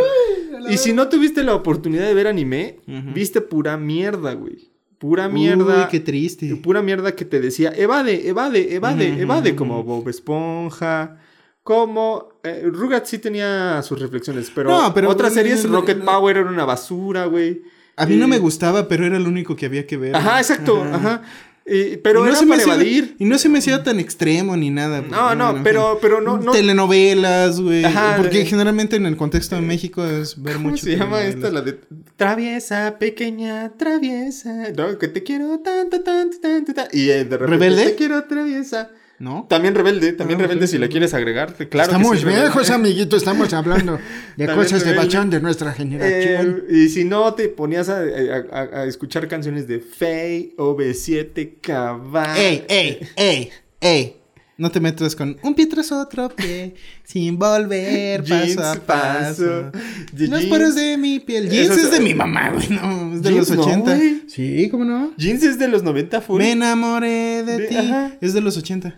[0.49, 2.77] Uy, a la Y si no tuviste la oportunidad de ver anime,
[3.13, 4.69] viste pura mierda, güey.
[4.97, 5.83] Pura mierda.
[5.83, 6.55] Uy, qué triste.
[6.55, 9.83] Pura mierda que te decía, evade, evade, evade, evade, como.
[9.83, 11.17] Bob Esponja,
[11.65, 12.29] como...
[12.43, 16.05] Eh, Rugrats sí tenía sus reflexiones, pero, No, pero- otras series, no, no, Rocket no.
[16.05, 17.63] Power era una basura, güey.
[17.97, 20.15] A mí no me gustaba, pero era lo único que había que ver.
[20.15, 21.23] Ajá, exacto, ajá.
[21.65, 23.15] Y- pero Y no era se me para hacía- evadir.
[23.17, 25.01] Y no se me hacía tan extremo ni nada.
[25.01, 26.51] No, no, en pero, pero no, no.
[26.51, 27.83] Telenovelas, güey.
[27.83, 30.83] Ajá, Porque generalmente en el contexto de México es ver ¿Cómo mucho.
[30.85, 31.49] se llama esta?
[31.49, 31.79] La de
[32.15, 34.69] Traviesa, pequeña, traviesa.
[34.77, 36.95] No, que te quiero tanto, tanto, tanto, tanto.
[36.95, 37.85] Y eh, de repente ¿Rebelde?
[37.85, 38.91] te quiero traviesa.
[39.17, 39.45] ¿No?
[39.49, 40.71] También rebelde, también Ah, rebelde ok.
[40.71, 41.53] si la quieres agregar.
[41.53, 42.41] Claro que Estamos sí, rebelde.
[42.41, 43.97] viejos, amiguito, estamos hablando
[44.35, 44.95] de cosas de rebelde.
[45.05, 46.63] bachón de nuestra generación.
[46.69, 51.61] Eh, y si no, te ponías a, a- a- a escuchar canciones de Faye, OV7,
[51.61, 52.37] Cabal.
[52.37, 53.49] ¡Ey, ey, ey,
[53.79, 54.17] ey!
[54.57, 59.71] No te metas con un pie tras otro pie, sin volver Jeans, paso a paso.
[60.13, 61.49] de Los poros de mi piel.
[61.49, 63.95] Jeans es de mi mamá, güey, no, es de Jeans los no, 80.
[63.95, 64.23] güey.
[64.27, 65.11] sí, ¿cómo no?
[65.17, 66.37] Jeans es de los 90 full.
[66.41, 67.75] Me enamoré de, De- ti.
[67.75, 68.13] ajá.
[68.21, 68.95] Es de los 80.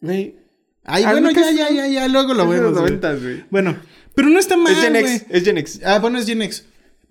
[0.00, 0.36] Güey.
[0.84, 2.72] Ay, bueno, ya, ya, ya, ya, luego lo vemos.
[2.72, 2.84] güey.
[2.98, 3.44] 90, güey.
[3.50, 3.76] Bueno,
[4.14, 4.96] pero no está mal, Es Gen.
[4.96, 5.80] X, es Gen X.
[5.84, 6.64] Ah, bueno, es Gen X.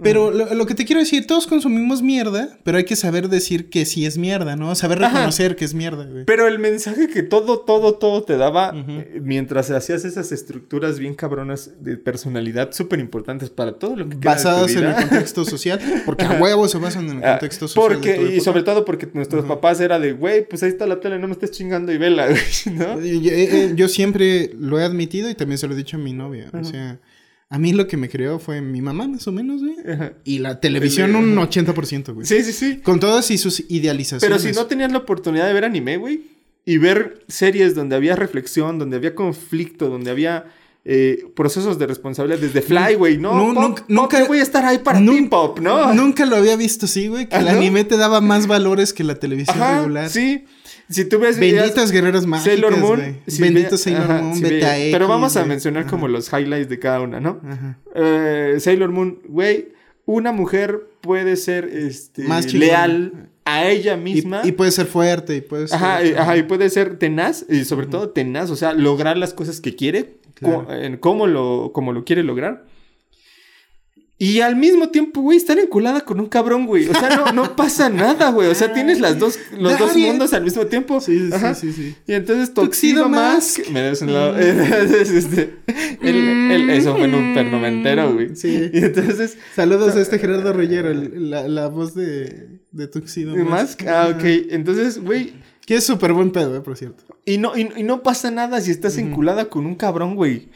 [0.04, 3.70] Pero lo, lo que te quiero decir, todos consumimos mierda, pero hay que saber decir
[3.72, 4.76] que sí es mierda, ¿no?
[4.76, 5.12] Saber Ajá.
[5.16, 6.24] reconocer que es mierda, güey.
[6.26, 11.16] Pero el mensaje que todo, todo, todo te daba eh, mientras hacías esas estructuras bien
[11.16, 16.26] cabronas de personalidad súper importantes para todo lo que Basadas en el contexto social, porque
[16.26, 17.94] a huevo se basan en el Ah, contexto social.
[17.96, 18.42] Porque, y época.
[18.44, 21.34] sobre todo porque nuestros papás era de, güey, pues ahí está la tele, no me
[21.34, 23.04] estés chingando y vela, güey, ¿no?
[23.04, 26.14] Y- eh, yo siempre lo he admitido y también se lo he dicho a mi
[26.14, 26.52] novia.
[26.54, 27.00] O sea,
[27.50, 29.76] a mí lo que me creó fue mi mamá, más o menos, güey.
[29.90, 30.14] Ajá.
[30.26, 32.26] Y la televisión El- un 80%, güey.
[32.28, 32.78] Sí, sí, sí.
[32.84, 34.22] Con todas y sus idealizaciones.
[34.22, 36.22] Pero si no tenías la oportunidad de ver anime, güey,
[36.66, 40.46] y ver series donde había reflexión, donde había conflicto, donde había
[40.90, 43.32] eh, procesos de responsabilidad desde Fly, güey, ¿no?
[43.54, 45.94] Pop, nunca- voy a estar ahí para Pop, ¿no?
[45.94, 47.28] Nunca lo había visto así, güey.
[47.28, 50.10] Que el anime te daba más valores que la televisión Ajá, regular.
[50.10, 50.46] sí.
[50.90, 51.38] Si tú ves...
[51.40, 53.18] Benditas guerreras mágicas, Sailor Moon.
[53.28, 54.90] si Bendito Sailor ajá, Moon, si Beta X.
[54.94, 55.90] Pero vamos a mencionar Ajá.
[55.92, 57.42] como los highlights de cada una, ¿no?
[57.48, 57.78] Ajá.
[57.96, 59.70] Eh, Sailor Moon, güey,
[60.06, 64.42] una mujer puede ser este, Más leal a ella misma.
[64.46, 65.76] y puede ser fuerte y puede ser...
[65.78, 69.34] Ajá, y, ajá, y puede ser tenaz, y sobre todo tenaz, o sea, lograr las
[69.34, 70.66] cosas que quiere, Claro.
[70.66, 72.66] co- en cómo lo, cómo lo quiere lograr.
[74.20, 76.88] Y al mismo tiempo, güey, estar enculada con un cabrón, güey.
[76.90, 78.48] O sea, no, no pasa nada, güey.
[78.50, 81.00] O sea, tienes las dos, los dos mundos al mismo tiempo.
[81.02, 81.54] Sí, sí, Ajá.
[81.54, 81.96] sí, sí.
[82.08, 82.52] Y entonces
[83.08, 83.60] Mask.
[83.60, 83.70] Mask.
[83.70, 84.36] Me des un lado.
[84.40, 85.54] Entonces, este,
[86.02, 88.36] el- el- eso fue en un pernoventero, güey.
[88.36, 88.72] Sí.
[88.74, 93.84] Y entonces, Saludos a este Gerardo Rollero, el- la, la voz de, de Tuxedo Mask.
[93.88, 94.24] Ah, ok.
[94.50, 95.34] Entonces, güey.
[95.68, 97.04] Que es súper buen pedo, eh, por cierto.
[97.26, 100.48] Y no, y, y no pasa nada si estás enculada con un cabrón, güey.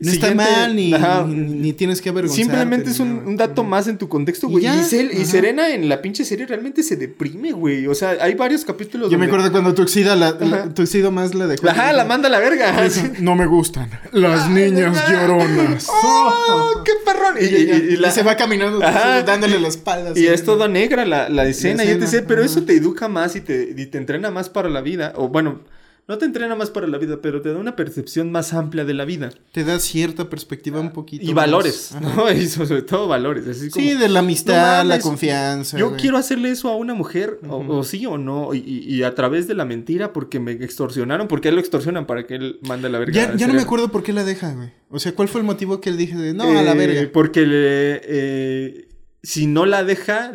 [0.00, 2.42] No está mal, ni, ni, ni tienes que avergonzarte.
[2.42, 4.66] Simplemente es un, un dato más en tu contexto, güey.
[4.66, 5.24] Y.
[5.24, 7.86] Serena en la pinche serie realmente se deprime, güey.
[7.86, 11.68] O sea, hay varios capítulos Yo me acuerdo cuando Tuxedo, la, la- más la dejó.
[11.68, 12.74] Ajá, la manda a la verga.
[13.20, 15.86] No me gustan las niñas lloronas.
[16.04, 17.36] ¡Oh, qué perrón!
[17.40, 19.22] Y, la- se va caminando Ajá.
[19.22, 20.12] dándole la espalda.
[20.18, 22.24] Y es toda negra la, la escena, y etc.
[22.26, 25.12] Pero eso te educa más y te, y te entrena más para la vida.
[25.16, 25.60] O bueno,
[26.06, 28.92] no te entrena más para la vida, pero te da una percepción más amplia de
[28.92, 29.30] la vida.
[29.52, 31.24] Te da cierta perspectiva un poquito.
[31.24, 31.34] Y más.
[31.46, 32.00] valores, Ajá.
[32.16, 32.30] ¿no?
[32.32, 33.46] Y sobre todo valores.
[33.48, 35.78] Así como, Sí, de la amistad, No la confianza.
[35.78, 36.00] Yo güey.
[36.00, 39.64] quiero hacerle eso a una mujer, o- sí o no, y, a través de la
[39.64, 43.34] mentira, porque me extorsionaron, porque él lo extorsionan para que él mande a la verga.
[43.36, 44.70] Ya, no me acuerdo por qué la deja, güey.
[44.90, 47.10] O sea, ¿cuál fue el motivo que él dije de no, a la Eh, verga?
[47.12, 48.88] Porque le, eh,
[49.22, 50.32] si no la deja,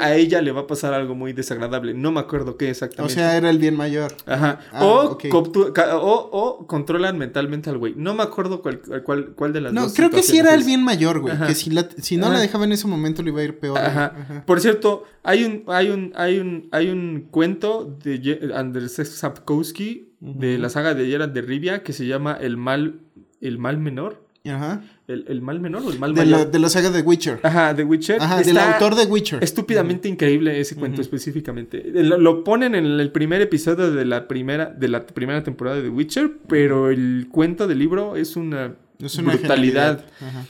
[0.00, 1.94] a ella le va a pasar algo muy desagradable.
[1.94, 3.14] No me acuerdo qué O exactamente.
[3.14, 4.12] sea, era el bien mayor.
[4.26, 4.58] Ajá.
[4.72, 5.24] Ah, o, ok.
[5.26, 7.94] coptu- ca- o, o controlan mentalmente al güey.
[7.96, 9.94] No me acuerdo cuál, cuál, cuál de las No, dos.
[9.94, 11.34] creo que sí era el bien mayor, güey.
[11.34, 11.46] Ajá.
[11.46, 12.34] Que si, la, si no Ajá.
[12.34, 13.78] la dejaba en ese momento le iba a ir peor.
[13.78, 14.14] Ajá.
[14.20, 14.44] Ajá.
[14.46, 20.58] Por cierto, hay un, hay un, hay un, hay un cuento de Andrzej Sapkowski de
[20.58, 23.00] la saga de Geralt de Rivia que se llama El mal,
[23.40, 24.24] el mal menor.
[24.44, 24.82] Ajá.
[25.08, 26.50] El, el mal menor o el mal De la, mayor.
[26.52, 27.40] de la saga de Witcher.
[27.42, 28.20] Ajá, de Witcher.
[28.20, 29.42] Ajá, del autor de Witcher.
[29.42, 31.82] Estúpidamente increíble ese cuento específicamente.
[31.94, 35.84] Lo, lo ponen en el primer episodio de la primera, de la primera temporada de
[35.84, 40.04] The Witcher, pero el cuento del libro es una, Es una brutalidad.
[40.20, 40.44] Ajá.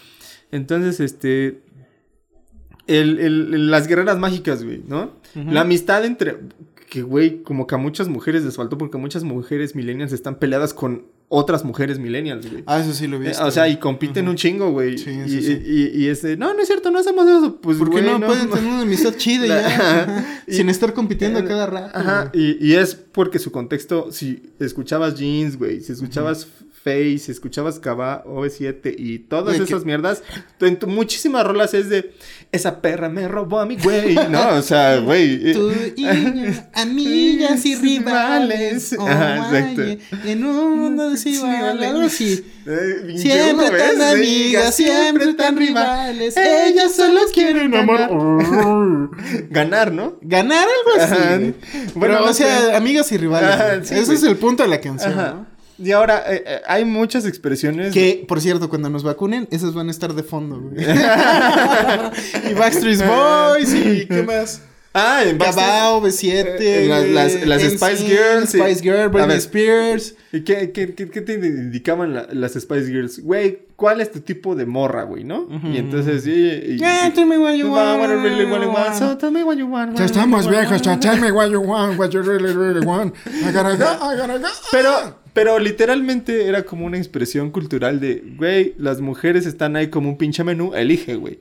[0.51, 1.61] Entonces, este.
[2.89, 5.13] el- el- las guerreras mágicas, güey, ¿no?
[5.37, 6.37] La amistad entre.
[6.91, 10.73] Que, güey, como que a muchas mujeres les faltó porque muchas mujeres millennials están peleadas
[10.75, 12.63] con otras mujeres millennials, güey.
[12.67, 13.29] Ah, eso sí lo vi.
[13.29, 14.97] Eh, o sea, y compiten un chingo, güey.
[14.97, 17.61] Sí, y, sí, y- y- y este, no, no es cierto, no hacemos eso.
[17.61, 19.67] Pues, ¿Por qué güey, no, pueden tener una amistad chida La- ya?
[20.03, 20.27] Ajá.
[20.49, 21.91] Sin estar compitiendo a cada rato.
[21.99, 26.47] Ajá, y es porque su contexto, si escuchabas jeans, güey, si escuchabas
[26.83, 30.23] Face, escuchabas Cava, OV7 y todas esas mierdas,
[30.61, 32.13] en tu- muchísimas rolas es de
[32.53, 34.49] esa perra me robó a mi güey, ¿no?
[34.57, 35.53] O sea, güey.
[35.53, 36.07] Tú y
[36.75, 38.95] amigas y rivales.
[38.99, 39.83] Oh, Ajá, exacto.
[40.27, 41.09] en un mundo.
[41.09, 42.45] Algo así.
[42.67, 44.13] eh, Siempre tan ¿ves?
[44.15, 46.37] amigas, siempre tan rivales.
[46.37, 48.11] Ellas solo quieren amar.
[49.51, 50.19] Ganar, ¿no?
[50.23, 51.15] Ganar algo así.
[51.15, 51.39] Ajá.
[51.95, 53.51] Bueno, Pero, o sea, amigas y rivales.
[53.51, 53.87] Ajá, güey.
[53.87, 54.17] sí, Ese güey.
[54.17, 55.17] es el punto de la canción.
[55.17, 55.58] ¿no?
[55.79, 57.95] Y ahora, eh, eh, hay muchas expresiones.
[57.95, 60.77] Que, por cierto, cuando nos vacunen, esas van a estar de fondo, güey.
[62.51, 64.63] y Backstreet Boys y ¿qué más?
[65.01, 66.57] Ah, en Cabao, B7.
[66.59, 68.59] Eh, las- las- las NSYNC, Spice Girls, sí.
[68.59, 69.37] Spice Girl, A Britney.
[69.37, 70.15] Spears.
[70.33, 73.21] ¿Y qué, qué, qué, qué te indicaban la- las Spice Girls?
[73.23, 75.49] Güey, ¿cuál es tu tipo de morra, güey, no?
[75.73, 76.33] Y entonces, sí.
[76.33, 78.01] y- Yeah, tell me what you y- want.
[78.01, 80.51] what I really, really want, so tell me what you want, Ya what estamos you
[80.53, 83.15] want, viejos, ya tell me what you want, what you really, really want.
[83.27, 84.49] I gotta go, I gotta go.
[84.73, 90.09] Pero, pero literalmente era como una expresión cultural de, güey, las mujeres están ahí como
[90.09, 91.39] un pinche menú, elige, güey.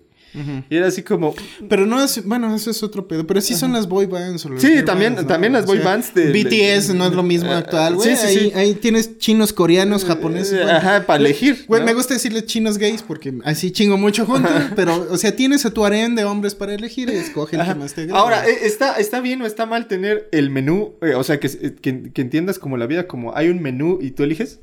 [0.69, 1.33] Y era así como,
[1.67, 3.25] Pero no es, bueno, eso es otro pedo.
[3.25, 4.45] Pero sí son las boy bands.
[4.45, 7.51] o Sí, también- bands, también las boy bands de- BTS de- no es lo mismo
[7.51, 8.09] eh, actual, güey.
[8.09, 8.51] sí, sí, ahí, sí.
[8.55, 10.53] ahí tienes chinos, coreanos, japoneses.
[10.53, 10.75] eh, güey.
[10.75, 11.65] ajá, para elegir.
[11.67, 11.85] Güey, ¿no?
[11.87, 14.51] me gusta decirle chinos gays porque así chingo mucho juntos.
[14.75, 17.73] pero, o sea, tienes a tu harén de hombres para elegir y escoge el Ajá.
[17.73, 18.19] que más te agrade.
[18.19, 20.93] Ahora, eh, ¿está, ¿está bien o está mal tener el menú?
[21.01, 21.49] eh, o sea, que,
[21.81, 24.59] que, que entiendas como la vida, como hay un menú y tú eliges.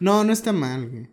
[0.00, 1.06] No, no está mal, güey.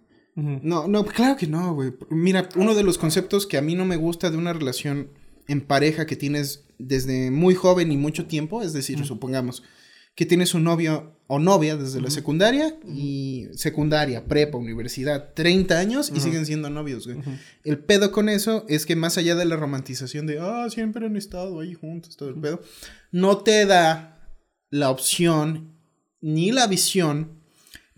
[0.64, 1.94] No, no, claro que no, güey.
[2.10, 5.10] Mira, uno de los conceptos que a mí no me gusta de una relación
[5.48, 9.64] en pareja que tienes desde muy joven y mucho tiempo, es decir, supongamos
[10.16, 16.12] que tienes un novio o novia desde la secundaria y secundaria, prepa, universidad, 30 años
[16.14, 17.20] y siguen siendo novios, güey.
[17.64, 21.16] El pedo con eso es que más allá de la romantización de, ah, siempre han
[21.16, 22.62] estado ahí juntos, todo el pedo,
[23.12, 24.20] no te da
[24.70, 25.80] la opción
[26.20, 27.39] ni la visión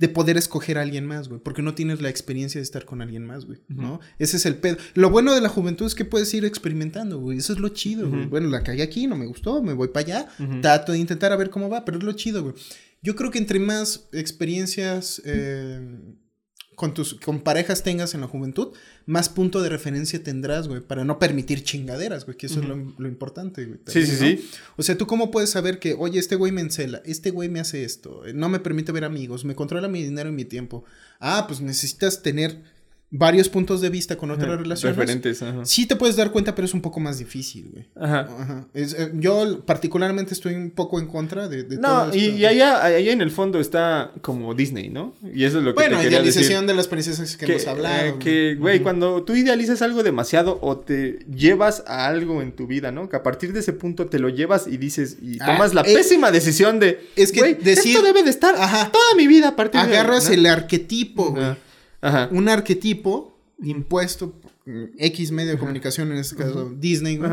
[0.02, 3.04] de poder escoger a alguien más, güey, porque no tienes la experiencia de estar con
[3.04, 4.00] alguien más, güey, ¿no?
[4.18, 4.78] Ese es el pedo.
[4.96, 8.10] Lo bueno de la juventud es que puedes ir experimentando, güey, eso es lo chido,
[8.10, 8.26] güey.
[8.26, 10.28] Bueno, la cagué aquí, no me gustó, me voy para allá,
[10.60, 12.56] trato de intentar a ver cómo va, pero es lo chido, güey.
[13.04, 15.80] Yo creo que entre más experiencias eh,
[16.82, 18.70] con tus con parejas tengas en la juventud,
[19.06, 22.76] más punto de referencia tendrás, güey, para no permitir chingaderas, güey, que eso es lo,
[22.98, 23.80] lo importante, güey.
[23.86, 24.50] Sí, sí, sí.
[24.78, 27.60] O sea, ¿tú cómo puedes saber que, oye, este güey me encela, este güey me
[27.60, 30.84] hace esto, no me permite ver amigos, me controla mi dinero y mi tiempo?
[31.20, 32.64] Ah, pues necesitas tener
[33.14, 34.96] varios puntos de vista con otras relaciones.
[34.98, 35.66] Referentes, ajá.
[35.66, 37.86] Sí te puedes dar cuenta, pero es un poco más difícil, güey.
[37.96, 38.22] Ajá.
[38.40, 38.68] Ajá.
[38.74, 42.46] Es, eh, yo particularmente estoy un poco en contra de, de No, todo y, y
[42.46, 45.14] allá, allá en el fondo está como Disney, ¿no?
[45.34, 46.68] Y eso es lo que Bueno, te idealización decir.
[46.68, 47.98] de las princesas que, hemos hablado.
[48.06, 48.20] eh, güey.
[48.20, 52.92] que, güey, cuando tú idealizas algo demasiado o te llevas a algo en tu vida,
[52.94, 53.10] ¿no?
[53.10, 55.82] Que a partir de ese punto te lo llevas y dices y Ah, tomas la
[55.82, 59.50] eh, pésima decisión de, es que güey, decir- esto debe de estar toda mi vida
[59.50, 61.71] a partir de Agarras el arquetipo, güey.
[62.02, 62.30] Ajá.
[62.32, 64.52] Un arquetipo impuesto por
[64.98, 67.32] X medio de comunicación, en este caso Disney, güey.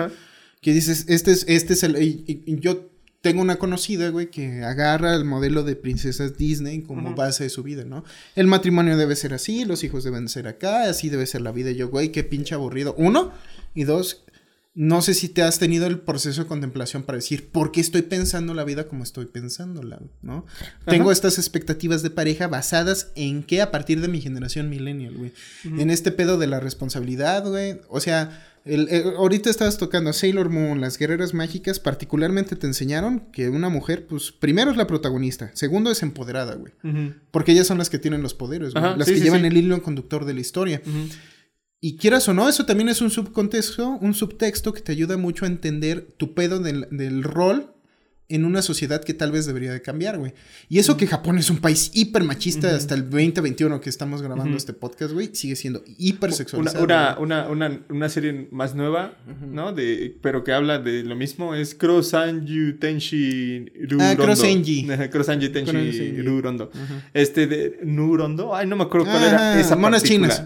[0.61, 2.03] Que dices, este es, este es el.
[2.03, 2.89] y- y- y yo
[3.21, 7.63] tengo una conocida, güey, que agarra el modelo de princesas Disney como base de su
[7.63, 8.05] vida, ¿no?
[8.37, 11.71] El matrimonio debe ser así, los hijos deben ser acá, así debe ser la vida.
[11.71, 12.95] Y yo, güey, qué pinche aburrido.
[12.99, 13.33] Uno.
[13.75, 14.25] Y dos,
[14.81, 18.03] no sé si te has tenido el proceso de contemplación para decir, ¿por qué estoy
[18.03, 19.99] pensando la vida como estoy pensándola?
[20.23, 20.47] ¿No?
[20.87, 25.33] Tengo estas expectativas de pareja basadas en que a partir de mi generación millennial, güey.
[25.65, 27.81] En este pedo de la responsabilidad, güey.
[27.89, 33.19] O sea, el- el- ahorita estabas tocando Sailor Moon, las guerreras mágicas, particularmente te enseñaron
[33.33, 36.73] que una mujer, pues, primero es la protagonista, segundo es empoderada, güey.
[37.33, 38.85] Porque ellas son las que tienen los poderes, güey.
[38.85, 39.47] Ajá, las sí, que sí, llevan sí.
[39.49, 40.81] el hilo conductor de la historia.
[41.81, 45.45] Y quieras o no, eso también es un subcontexto, un subtexto que te ayuda mucho
[45.45, 47.78] a entender tu pedo del, del rol
[48.31, 50.35] en una sociedad que tal vez debería de cambiar, güey.
[50.69, 54.57] Y eso que Japón es un país hiper machista hasta el 2021 que estamos grabando
[54.57, 56.85] este podcast, güey, sigue siendo hiper sexualizado.
[56.85, 59.17] una, una, una, una serie más nueva,
[59.51, 59.73] ¿no?
[59.73, 64.05] De, pero que habla de lo mismo, es Krosanju Tenshi Rurondo.
[64.05, 64.91] Ah, Krosenji.
[64.91, 66.23] Ajá, Krosanju Tenshi Krosenji.
[66.23, 66.71] Rurondo.
[67.15, 70.43] Este de Nurondo, ay, no me acuerdo cuál Ajá, era esa monas chinas.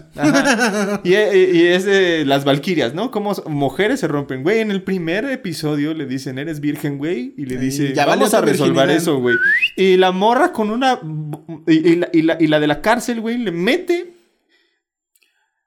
[1.03, 3.11] Y, y- y es de las Valquirias, ¿no?
[3.11, 4.43] Como mujeres se rompen.
[4.43, 7.33] Güey, en el primer episodio le dicen, eres virgen, güey.
[7.37, 9.35] Y le Ay, dice, ya vamos a resolver eso, güey.
[9.75, 10.99] Y la morra con una...
[11.67, 14.13] Y, y la, y la- y la de la cárcel, güey, le mete...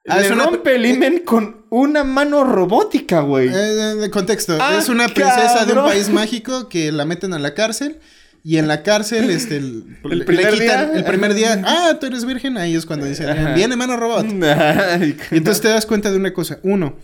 [0.09, 3.49] Ah, le rompe el con una mano robótica, güey.
[3.49, 4.57] Eh, eh, de contexto.
[4.61, 7.99] Ah, es una princesa de un país mágico que la meten a la cárcel.
[8.41, 10.91] Y en la cárcel, este, el, El le primer quitan- día.
[10.93, 14.25] el primer día, ah, tú eres virgen, ahí es cuando dicen, viene mano robot.
[14.43, 16.59] Ay, Y entonces te das cuenta de una cosa.
[16.63, 16.95] Uno,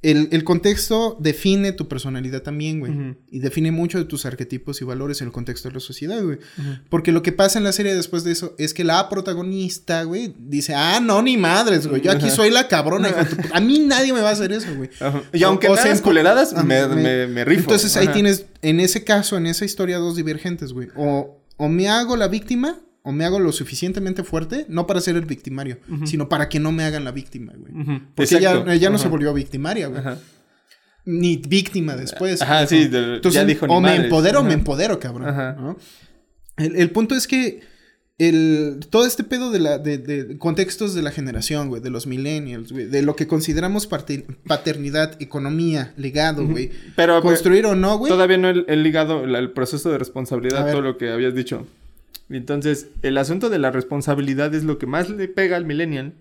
[0.00, 3.16] el, el contexto define tu personalidad también, güey.
[3.30, 6.38] Y define mucho de tus arquetipos y valores en el contexto de la sociedad, güey.
[6.88, 10.32] Porque lo que pasa en la serie después de eso es que la protagonista, güey,
[10.38, 12.00] dice, ah, no, ni madres, güey.
[12.00, 13.08] Yo aquí soy la cabrona.
[13.08, 13.56] hija de tu puta".
[13.56, 14.90] A mí nadie me va a hacer eso, güey.
[15.32, 17.62] Y aunque o me sea, hagas en- culeradas, me, me, me rifo.
[17.62, 20.88] Entonces ahí tienes, en ese caso, en esa historia, dos divergentes, güey.
[20.96, 22.78] O, o me hago la víctima
[23.08, 26.72] o me hago lo suficientemente fuerte, no para ser el victimario, sino para que no
[26.72, 27.72] me hagan la víctima, güey.
[28.14, 28.70] Porque ella, Exacto.
[28.70, 30.02] ella no se volvió victimaria, güey.
[31.06, 32.42] Ni víctima después.
[32.42, 34.04] Ajá, sí, de- Entonces, ya dijo ni o me madres.
[34.04, 35.76] empodero o me empodero, cabrón.
[36.58, 37.60] El, el punto es que
[38.18, 42.06] el, todo este pedo de, la, de, de contextos de la generación, güey, de los
[42.06, 46.70] millennials, güey, de lo que consideramos parte- paternidad, economía, legado, güey.
[46.96, 48.10] Pero, Construir o no, güey.
[48.12, 51.66] Todavía no he, he ligado el proceso de responsabilidad, todo lo que habías dicho.
[52.30, 56.14] Entonces, el asunto de la responsabilidad es lo que más le pega al millennial,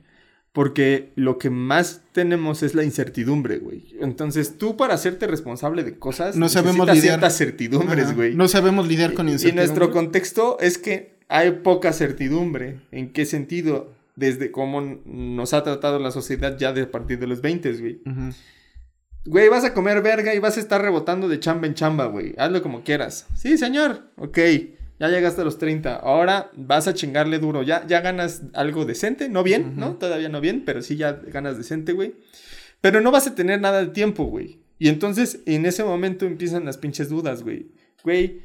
[0.53, 3.95] porque lo que más tenemos es la incertidumbre, güey.
[4.01, 7.14] Entonces, tú para hacerte responsable de cosas, No sabemos necesitas lidiar.
[7.20, 8.36] ciertas certidumbres, güey.
[8.36, 9.66] No sabemos lidiar con Y incertidumbre.
[9.68, 12.80] nuestro contexto es que hay poca certidumbre.
[12.91, 13.93] ¿En qué sentido?
[14.16, 18.01] Desde cómo nos ha tratado la sociedad ya de a partir de los 20, güey.
[19.26, 22.34] Güey, vas a comer verga y vas a estar rebotando de chamba en chamba, güey.
[22.38, 23.28] Hazlo como quieras.
[23.36, 24.10] Sí, señor.
[24.16, 24.39] Ok.
[25.00, 25.95] Ya llegaste a los 30.
[25.95, 27.64] Ahora vas a chingarle duro.
[27.64, 29.30] Ya, ya ganas algo decente.
[29.30, 29.95] No bien, ¿no?
[29.95, 32.16] Todavía no bien, pero sí ya ganas decente, güey.
[32.82, 34.60] Pero no vas a tener nada de tiempo, güey.
[34.80, 37.72] Y entonces en ese momento empiezan las pinches dudas, güey.
[38.04, 38.41] Güey,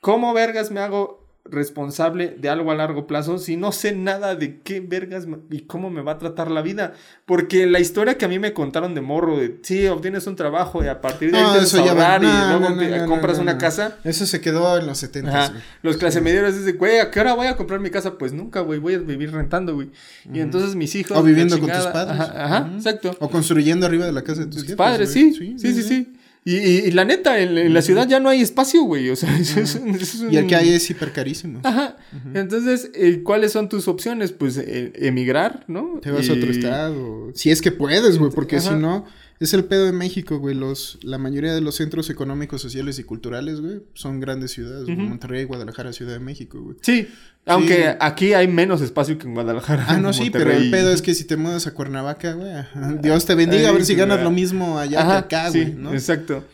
[0.00, 4.60] ¿cómo vergas me hago responsable de algo a largo plazo si no sé nada de
[4.60, 6.94] qué vergas y cómo me va a tratar la vida?
[7.26, 10.84] Porque la historia que a mí me contaron de morro, de sí, obtienes un trabajo
[10.84, 12.96] y a partir de ahí No, empiezas eso a ahorrar y no, luego no, no,
[12.96, 13.58] no, compras no, una no.
[13.58, 13.98] casa.
[14.04, 15.48] Eso se quedó en los 70, Ajá.
[15.50, 15.62] güey.
[15.82, 18.18] Los clase medieros dicen, güey, ¿a qué hora voy a comprar mi casa?
[18.18, 19.90] Pues nunca, güey, voy a vivir rentando, güey.
[20.32, 21.16] Y entonces mis hijos...
[21.16, 22.20] O viviendo con tus padres.
[22.20, 23.16] Ajá, exacto.
[23.18, 25.34] O construyendo arriba de la casa de tus Tus jefes, padres, sí.
[25.34, 26.12] Sí, sí, sí.
[26.44, 29.10] Y, y- y la neta, en, en la ciudad ya no hay espacio, güey.
[29.10, 31.60] O sea, eso es, un- eso es Y el que un- hay es hiper carísimo.
[31.62, 31.96] Ajá.
[32.34, 34.32] Entonces, eh, ¿cuáles son tus opciones?
[34.32, 36.00] Pues eh, emigrar, ¿no?
[36.02, 37.30] Te vas a otro estado.
[37.34, 38.70] Si es que puedes, güey, porque Ajá.
[38.70, 39.04] si no,
[39.40, 40.54] es el pedo de México, güey.
[40.54, 44.88] Los, la mayoría de los centros económicos, sociales y culturales, güey, son grandes ciudades.
[44.88, 46.76] Monterrey, Guadalajara, Ciudad de México, güey.
[46.82, 47.08] Sí.
[47.44, 49.84] Aunque aquí hay menos espacio que en Guadalajara.
[49.88, 52.92] Ah, no, sí, pero el pedo es que si te mudas a Cuernavaca, güey, ajá,
[53.02, 55.74] Dios te bendiga, a ver si ganas lo mismo allá Ajá, que acá, sí, güey,
[55.74, 55.92] ¿no?
[55.92, 56.44] Exacto.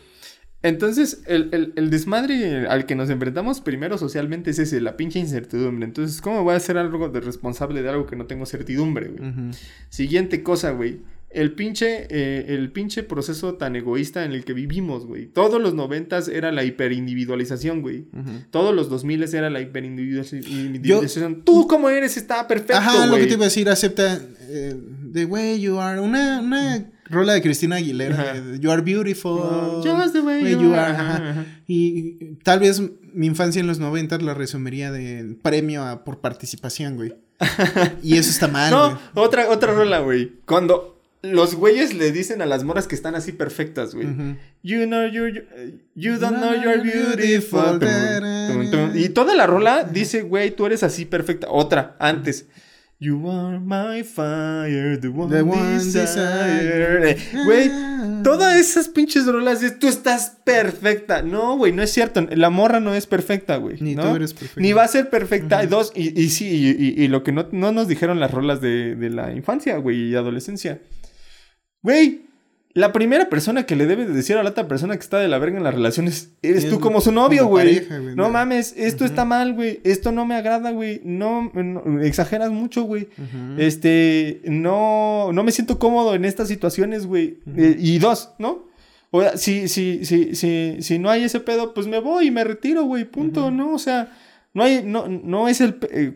[0.61, 5.17] Entonces, el, el- el desmadre al que nos enfrentamos primero socialmente es ese, la pinche
[5.19, 5.85] incertidumbre.
[5.85, 9.31] Entonces, ¿cómo voy a hacer algo de responsable de algo que no tengo certidumbre, güey?
[9.89, 10.99] Siguiente cosa, güey.
[11.31, 15.27] El pinche, eh, el pinche proceso tan egoísta en el que vivimos, güey.
[15.27, 18.05] Todos los noventas era la hiperindividualización, güey.
[18.49, 21.43] Todos los 2000 era la hiperindividualización.
[21.43, 23.21] Tú como eres está perfecto, Ajá, lo güey.
[23.23, 24.75] que te iba a decir, acepta eh,
[25.13, 28.35] The Way You Are, una, una rola de Cristina Aguilera, Ajá.
[28.59, 30.93] You Are Beautiful, Just the way you are.
[30.93, 31.45] Ajá.
[31.67, 32.81] Y, tal vez
[33.13, 37.13] mi infancia en los 90 la resumiría del premio a- por participación, güey.
[38.03, 38.81] y eso está mal, güey.
[39.15, 40.33] No, otra, otra rola, güey.
[40.45, 44.07] Cuando los güeyes le dicen a las moras que están así perfectas, güey.
[44.63, 45.45] You know you're,
[45.95, 47.79] you don't No, know you're beautiful.
[48.95, 51.47] Y toda la rola dice, güey, tú eres así perfecta.
[51.49, 52.45] Otra, antes.
[53.01, 57.15] You are my fire, the one, The one desire.
[57.45, 57.71] Güey,
[58.23, 61.21] todas esas pinches rolas de tú estás perfecta.
[61.21, 62.27] No, güey, no es cierto.
[62.31, 63.77] La morra no es perfecta, güey.
[63.79, 64.03] Ni ¿no?
[64.09, 64.59] tú eres perfecta.
[64.59, 65.63] Ni va a ser perfecta.
[65.63, 68.31] Y Dos, y, y sí, y, y- y lo que no, no nos dijeron las
[68.31, 70.81] rolas de, de la infancia, güey, y adolescencia.
[71.81, 72.29] Güey,
[72.73, 75.27] la primera persona que le debe de decir a la otra persona que está de
[75.27, 77.87] la verga en las relaciones eres Es tú como su novio, güey.
[78.15, 79.79] No mames, esto está mal, güey.
[79.83, 81.01] Esto no me agrada, güey.
[81.03, 83.09] No, no, exageras mucho, güey.
[83.57, 87.39] Este, no, no me siento cómodo en estas situaciones, güey.
[87.57, 88.69] Eh, y dos, ¿no?
[89.11, 92.31] O sea, si, si, si, si, si no hay ese pedo, pues me voy y
[92.31, 93.73] me retiro, güey, punto, ¿no?
[93.73, 94.15] O sea,
[94.53, 96.13] no hay, no, no es el, eh,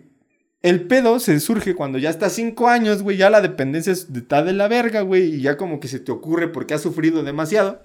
[0.64, 4.44] el pedo se surge cuando ya estás cinco años, güey, ya la dependencia es- está
[4.44, 7.82] de la verga, güey, y ya como que se te ocurre porque has sufrido demasiado,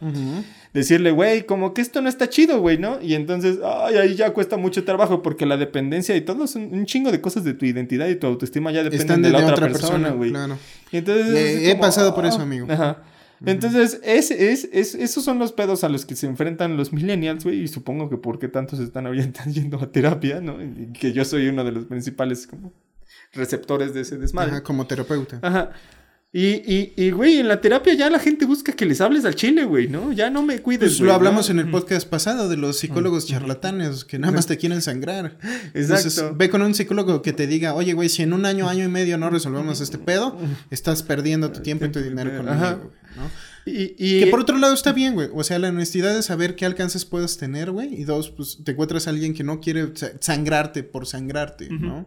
[0.72, 3.00] decirle, güey, como que esto no está chido, güey, ¿no?
[3.02, 6.86] Y entonces, ay, ahí ya cuesta mucho trabajo porque la dependencia y todo es un,
[6.86, 9.52] chingo de cosas de tu identidad y tu autoestima ya dependen de de, la de
[9.52, 10.30] otra, persona, güey.
[10.30, 10.56] Claro.
[10.92, 12.66] Y Entonces, he- he pasado por eso, amigo.
[12.70, 12.98] Ajá.
[13.46, 17.44] Entonces, es, es, es- esos son los pedos a los que se enfrentan los millennials,
[17.44, 17.62] güey.
[17.62, 20.62] Y supongo que por qué tantos están ahorita yendo a terapia, ¿no?
[20.62, 22.72] Y que yo soy uno de los principales como
[23.32, 24.52] receptores de ese desmadre.
[24.52, 25.38] Ajá, como terapeuta.
[25.42, 25.70] Ajá.
[26.30, 29.34] Y, y, y, güey, en la terapia ya la gente busca que les hables al
[29.34, 30.12] chile, güey, ¿no?
[30.12, 31.52] Ya no me cuides, Pues lo hablamos ¿no?
[31.58, 35.38] en el podcast pasado de los psicólogos charlatanes que nada más te quieren sangrar.
[35.72, 38.84] Entonces, ve con un psicólogo que te diga, oye, güey, si en un año, año
[38.84, 40.36] y medio no resolvemos este pedo,
[40.70, 42.74] estás perdiendo tu tiempo y tu dinero conmigo, Ajá.
[42.74, 43.30] güey, ¿no?
[43.64, 45.28] Y, y- Que por otro lado está bien, güey.
[45.32, 47.94] O sea, la honestidad de saber qué alcances puedes tener, güey.
[48.00, 52.06] Y dos, pues te encuentras a alguien que no quiere sa- sangrarte por sangrarte, ¿no?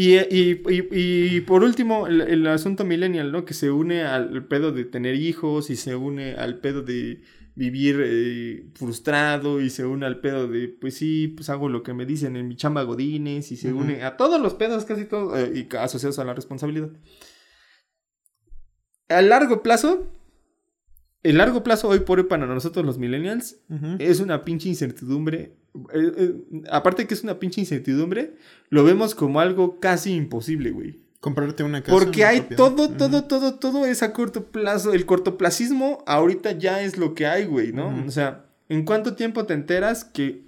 [0.00, 3.44] Y, y- y- y por último, el, el asunto millennial, ¿no?
[3.44, 7.22] Que se une al pedo de tener hijos y se une al pedo de
[7.56, 11.94] vivir eh, frustrado y se une al pedo de, pues sí, pues hago lo que
[11.94, 15.36] me dicen en mi chamba Godines y se une a todos los pedos, casi todos,
[15.36, 16.90] eh, y asociados a la responsabilidad.
[19.08, 20.06] A largo plazo,
[21.24, 23.60] el largo plazo hoy por hoy para nosotros los millennials
[23.98, 25.56] es una pinche incertidumbre.
[25.92, 26.34] Eh, eh,
[26.70, 28.34] aparte que es una pinche incertidumbre,
[28.70, 30.96] lo vemos como algo casi imposible, güey.
[31.20, 31.92] Comprarte una casa.
[31.92, 32.56] Porque una hay propiedad.
[32.56, 34.92] todo, todo, todo, todo es a corto plazo.
[34.92, 38.04] El cortoplacismo ahorita ya es lo que hay, güey, ¿no?
[38.06, 40.46] O sea, ¿en cuánto tiempo te enteras que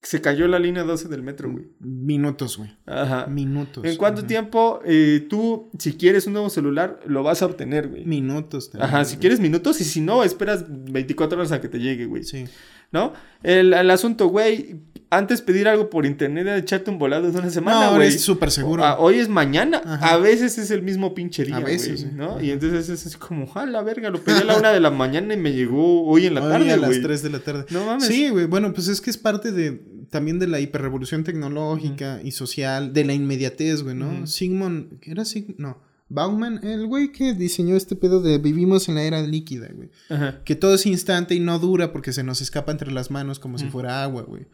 [0.00, 1.66] se cayó la línea 12 del metro, güey?
[1.80, 2.70] Minutos, güey.
[2.86, 3.26] Ajá.
[3.26, 3.84] Minutos.
[3.84, 8.06] ¿En cuánto tiempo eh, tú, si quieres un nuevo celular, lo vas a obtener, güey?
[8.06, 8.70] Minutos.
[8.70, 9.20] también, Ajá, si güey.
[9.20, 12.22] quieres minutos y si no, esperas 24 horas a que te llegue, güey.
[12.22, 12.46] Sí.
[12.92, 13.12] ¿No?
[13.42, 14.76] El, el asunto, güey,
[15.10, 18.08] antes pedir algo por internet era echarte un volado de una No, semana, ahora güey.
[18.08, 18.84] es súper seguro.
[18.84, 20.14] Ah, hoy es mañana, Ajá.
[20.14, 22.16] a veces es el mismo pinche día, A veces, güey, sí.
[22.16, 22.32] ¿no?
[22.32, 22.42] Ajá.
[22.42, 24.90] Y entonces es así como, a la verga, lo pedí a la una de la
[24.90, 27.02] mañana y me llegó hoy en la Hoy tarde, a las güey.
[27.02, 27.66] 3 de la tarde.
[27.70, 28.06] No mames.
[28.06, 28.46] Sí, güey.
[28.46, 29.80] Bueno, pues es que es parte de
[30.10, 34.08] también de la hiperrevolución tecnológica y social, de la inmediatez, güey, ¿no?
[34.08, 34.26] Ujú.
[34.26, 35.58] Sigmund, ¿era Sigmund?
[35.58, 35.78] No.
[36.08, 39.90] Bauman, el güey que diseñó este pedo de vivimos en la era líquida, güey.
[40.08, 40.42] Ajá.
[40.44, 43.58] Que todo es instante y no dura porque se nos escapa entre las manos como
[43.58, 44.46] si fuera agua, güey.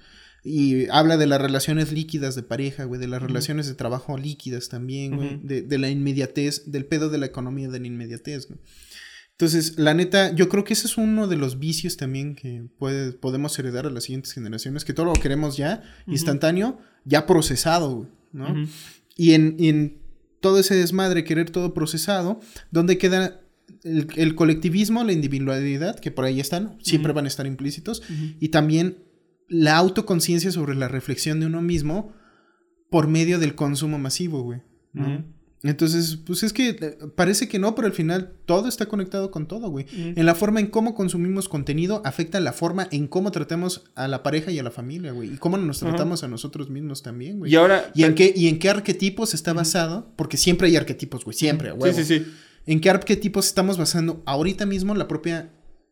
[0.45, 4.69] Y habla de las relaciones líquidas de pareja, güey, de las relaciones de trabajo líquidas
[4.69, 8.59] también, güey, de, de la inmediatez, del pedo de la economía de la inmediatez, güey.
[9.33, 13.13] Entonces, la neta, yo creo que ese es uno de los vicios también que puede,
[13.13, 18.09] podemos heredar a las siguientes generaciones, que todo lo queremos ya, instantáneo, ya procesado, güey,
[18.33, 18.69] ¿no?
[19.17, 20.02] Y en, y en
[20.43, 22.41] todo ese desmadre, querer todo procesado,
[22.71, 23.41] ¿dónde queda
[23.85, 28.03] el, el colectivismo, la individualidad, que por ahí están, siempre van a estar implícitos,
[28.39, 28.99] y también
[29.49, 32.13] la autoconciencia sobre la reflexión de uno mismo
[32.91, 34.61] por medio del consumo masivo, güey.
[34.93, 35.25] ¿no?
[35.65, 39.47] Entonces, pues es que eh, parece que no, pero al final todo está conectado con
[39.47, 39.87] todo, güey.
[39.95, 44.25] En la forma en cómo consumimos contenido afecta la forma en cómo tratamos a la
[44.25, 45.35] pareja y a la familia, güey.
[45.35, 47.53] Y cómo nos tratamos a nosotros mismos también, güey.
[47.53, 47.93] Y ahora...
[47.95, 50.13] ¿Y en, qué, ¿Y en qué arquetipos está basado?
[50.17, 52.27] Porque siempre hay arquetipos, güey, siempre, a Sí, sí, sí.
[52.67, 55.51] ¿En qué arquetipos estamos basando ahorita mismo la propia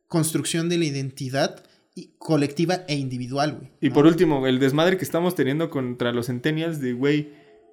[0.09, 1.63] construcción de la identidad
[1.95, 3.71] y- colectiva e individual, güey?
[3.81, 3.95] Y ¿no?
[3.95, 7.31] por último, el desmadre que estamos teniendo contra los centennials de, güey,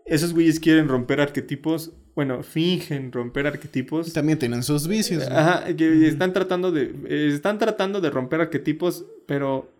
[0.08, 4.12] esos güeyes quieren romper arquetipos, bueno, fingen romper arquetipos.
[4.14, 5.28] También tienen sus vicios.
[5.30, 9.72] Ajá, que están tratando de eh, están tratando de romper arquetipos, pero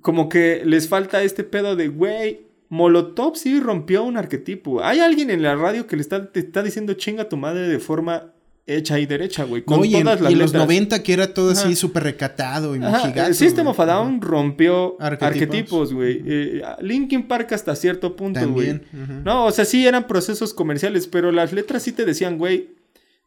[0.00, 4.82] como que les falta este pedo de, güey, Molotov sí rompió un arquetipo.
[4.82, 7.78] Hay alguien en la radio que le está, te está diciendo chinga tu madre de
[7.78, 8.32] forma
[8.66, 10.66] hecha y derecha, güey, con No, y en, todas las y en los letras.
[10.68, 11.76] 90 que era todo así Ajá.
[11.76, 15.92] súper recatado y mojigato, el System of a Down rompió Arquetipos.
[15.92, 16.22] güey.
[16.24, 18.80] Eh, Linkin Park hasta cierto punto, güey.
[19.24, 22.70] No, o sea, sí eran procesos comerciales, pero las letras sí te decían, güey,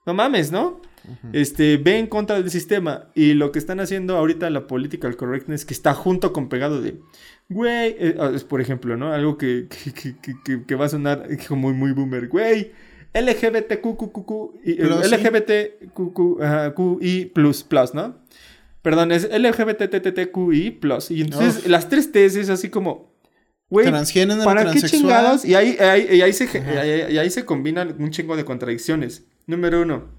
[0.05, 0.81] no mames, ¿no?
[1.33, 3.09] Este, ve en contra del sistema.
[3.13, 6.95] Y lo que están haciendo ahorita la political correctness, que está junto con pegado de,
[7.49, 9.11] güey, eh, ah, es por ejemplo, ¿no?
[9.13, 9.67] Algo que-
[10.01, 12.71] que- que- que va a sonar como muy, muy boomer, güey.
[13.15, 14.31] LGBTQQQ,
[14.63, 14.71] y,
[17.21, 18.15] eh, Plus, plus, ¿no?
[18.81, 21.09] Perdón, es LGBTTTQI plus.
[21.09, 23.11] Y entonces las tres T's es así como,
[23.67, 25.43] güey, Transgénero, ¿Para qué chingados?
[25.43, 29.25] Y ahí, ahí- y ahí se, combinan un chingo de contradicciones.
[29.47, 30.09] Número uno.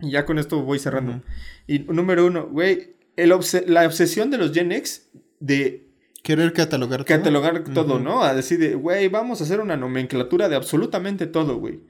[0.00, 1.22] Y ya con esto voy cerrando.
[1.66, 2.96] Y número uno, güey.
[3.16, 5.92] la obsesión de los Gen X de
[6.22, 7.18] Querer catalogar todo.
[7.18, 7.98] catalogar todo.
[7.98, 8.22] ¿no?
[8.22, 11.80] A decir de, güey, vamos a hacer una nomenclatura de absolutamente todo, güey.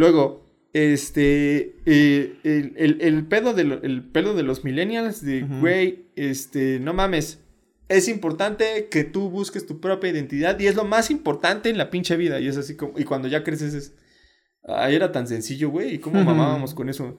[0.00, 5.42] Luego, este, eh, el, el- el pedo de lo- el pedo de los millennials, de,
[5.60, 7.40] güey, este, no mames.
[7.88, 11.90] Es importante que tú busques tu propia identidad y es lo más importante en la
[11.90, 12.38] pinche vida.
[12.40, 13.94] Y es así como, y cuando ya creces es,
[14.64, 17.18] ay, era tan sencillo, güey, y cómo mamábamos con eso.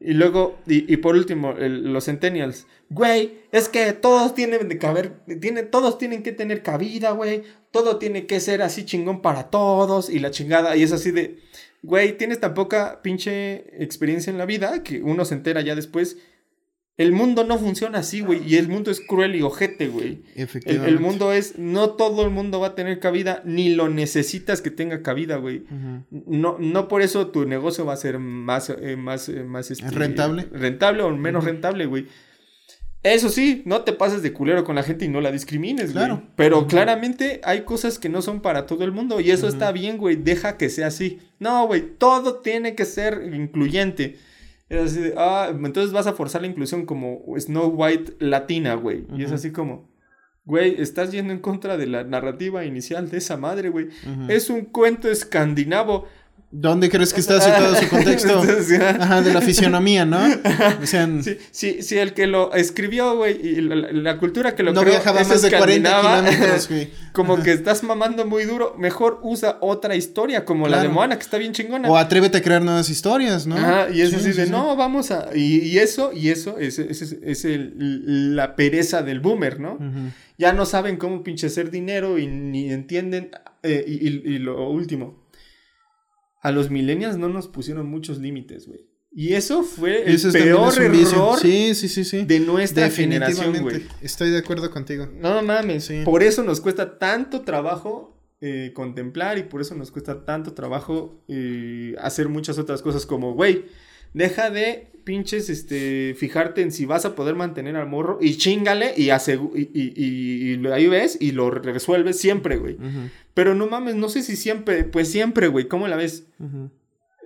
[0.00, 2.66] Y luego, y, y por último, el- los centennials.
[2.90, 7.42] Güey, es que todos tienen de caber, tienen, todos tienen que tener cabida, güey.
[7.72, 10.76] Todo tiene que ser así chingón para todos y la chingada.
[10.76, 11.40] Y es así de,
[11.84, 16.16] güey, tienes tan poca pinche experiencia en la vida que uno se entera ya después.
[16.96, 18.40] El mundo no funciona así, güey.
[18.46, 20.22] Y el mundo es cruel y ojete, güey.
[20.36, 20.88] Efectivamente.
[20.88, 24.70] el mundo es, no todo el mundo va a tener cabida, ni lo necesitas que
[24.70, 25.64] tenga cabida, güey.
[26.10, 29.90] No, no por eso tu negocio va a ser más, eh, más, eh, más este,
[29.90, 30.46] ¿Rentable?
[30.52, 32.06] Rentable o menos rentable, güey.
[33.04, 36.06] Eso sí, no te pases de culero con la gente y no la discrimines, güey.
[36.06, 36.22] Claro.
[36.36, 39.98] Pero claramente hay cosas que no son para todo el mundo y eso está bien,
[39.98, 40.16] güey.
[40.16, 41.20] Deja que sea así.
[41.38, 44.16] No, güey, todo tiene que ser incluyente.
[44.70, 49.04] Es así de, ah, entonces vas a forzar la inclusión como Snow White latina, güey.
[49.14, 49.90] Y es así como,
[50.46, 53.88] güey, estás yendo en contra de la narrativa inicial de esa madre, güey.
[54.28, 56.08] Es un cuento escandinavo.
[56.56, 58.40] ¿Dónde crees que está situado su contexto?
[59.00, 60.18] Ajá, de la fisionomía, ¿no?
[60.82, 64.62] O sea, Sí, sí, sí, el que lo escribió, güey, y la, la cultura que
[64.62, 66.30] lo no creó viajaba es más de 40 escandinava.
[66.30, 66.90] kilómetros, güey.
[67.12, 70.88] Como que estás mamando muy duro, mejor usa otra historia, como la de.
[70.88, 71.88] Moana, que está bien chingona.
[71.90, 73.56] O atrévete a crear nuevas historias, ¿no?
[73.56, 75.30] Ajá, y es Sí, de, no, vamos a...
[75.34, 79.78] Y, y eso, y eso, es, es, es- el- la pereza del boomer, ¿no?
[80.38, 83.30] Ya no saben cómo pinche hacer dinero y ni entienden.
[83.62, 85.23] eh, y, y- y lo último,
[86.44, 88.86] a los millennials no nos pusieron muchos límites, güey.
[89.10, 92.24] Y eso fue el Eso peor error Sí, sí, sí, sí.
[92.24, 93.86] de nuestra generación, güey.
[94.02, 95.08] Estoy de acuerdo contigo.
[95.18, 95.84] No mames.
[95.84, 96.02] Sí.
[96.04, 101.24] Por eso nos cuesta tanto trabajo eh, contemplar y por eso nos cuesta tanto trabajo
[101.28, 103.64] eh, hacer muchas otras cosas como, güey,
[104.14, 108.94] deja de pinches, este, fijarte en si vas a poder mantener al morro y chingale
[108.96, 109.10] y,
[109.54, 112.78] y, y, y- ahí ves y lo resuelves siempre, güey.
[113.34, 116.24] Pero no mames, no sé si siempre, pues siempre, güey, ¿cómo la ves?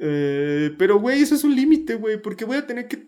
[0.01, 3.07] Eh, pero, güey, eso es un límite, güey, porque voy a tener que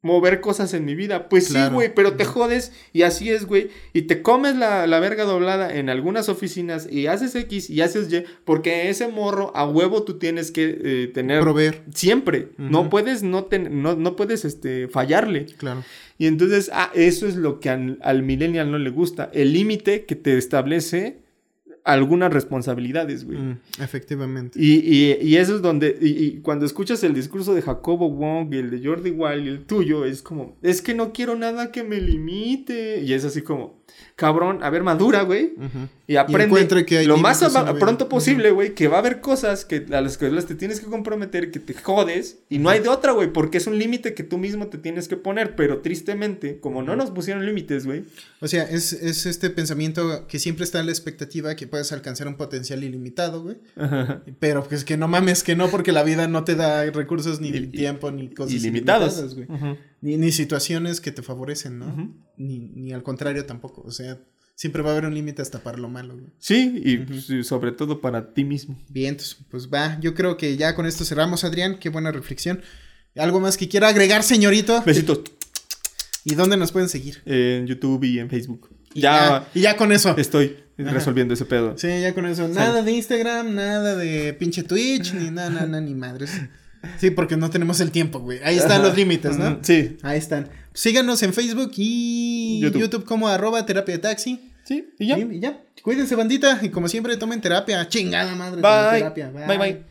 [0.00, 1.28] mover cosas en mi vida.
[1.28, 1.70] Pues Claro.
[1.70, 3.68] sí, güey, pero te jodes y así es, güey.
[3.92, 8.12] Y te comes la, la verga doblada en algunas oficinas y haces X y haces
[8.12, 12.50] Y, porque ese morro a huevo tú tienes que eh, tener Proveer, siempre.
[12.58, 15.46] No puedes, no, ten- no, no puedes este, fallarle.
[15.56, 15.82] claro.
[16.20, 19.30] Y entonces, ah, eso es lo que al, al millennial no le gusta.
[19.32, 21.20] El límite que te establece
[21.92, 23.38] algunas responsabilidades, güey.
[23.38, 24.58] Mm, efectivamente.
[24.60, 28.52] Y, y- y eso es donde, y, y cuando escuchas el discurso de Jacobo Wong,
[28.52, 31.72] y el de Jordi Wild y el tuyo, es como, es que no quiero nada
[31.72, 33.00] que me limite.
[33.02, 33.77] Y es así como,
[34.16, 35.54] cabrón, a ver, madura, güey.
[36.06, 37.42] Y aprende que hay lo más
[37.78, 40.80] pronto posible, güey, que va a haber cosas que a las que las te tienes
[40.80, 44.14] que comprometer, que te jodes, y no hay de otra, güey, porque es un límite
[44.14, 48.04] que tú mismo te tienes que poner, pero tristemente, como no nos pusieron límites, güey,
[48.40, 52.26] O sea, es, es este pensamiento que siempre está en la expectativa que puedes alcanzar
[52.28, 53.56] un potencial ilimitado, güey.
[54.40, 57.48] Pero pues que no mames que no, porque la vida no te da recursos ni
[57.48, 59.46] Y- tiempo ni cosas ilimitadas, güey.
[60.00, 62.14] Ni, ni situaciones que te favorecen, ¿no?
[62.36, 63.82] Ni, ni al contrario tampoco.
[63.82, 64.18] O sea,
[64.54, 66.30] siempre va a haber un límite hasta para lo malo, güey.
[66.38, 68.78] Sí, y pues, sobre todo para ti mismo.
[68.88, 69.98] Bien, entonces, pues va.
[70.00, 71.78] Yo creo que ya con esto cerramos, Adrián.
[71.80, 72.60] Qué buena reflexión.
[73.16, 74.82] ¿Algo más que quiera agregar, señorito?
[74.84, 75.20] Besitos
[76.24, 77.22] ¿Y dónde nos pueden seguir?
[77.24, 78.70] en YouTube y en Facebook.
[78.94, 80.14] Y Ya y ya con eso.
[80.16, 80.90] estoy Ajá.
[80.92, 81.76] resolviendo ese pedo.
[81.76, 82.46] Sí, ya con eso.
[82.46, 86.30] Nada de Instagram, nada de pinche Twitch, ni nada, nada, nada, ni madres.
[86.98, 88.40] Sí, porque no tenemos el tiempo, güey.
[88.44, 89.58] Ahí están los límites, ¿no?
[89.62, 90.48] Sí, Ahí están.
[90.72, 92.80] Síganos en Facebook y YouTube.
[92.82, 94.52] YouTube, como arroba terapia de taxi.
[94.64, 95.18] sí, y ya.
[95.18, 95.60] Y, y ya.
[95.82, 96.58] Cuídense, bandita.
[96.62, 97.88] Y como siempre, tomen terapia.
[97.88, 98.60] Chingada madre.
[98.60, 98.98] Bye.
[98.98, 99.30] terapia.
[99.30, 99.87] Bye, bye.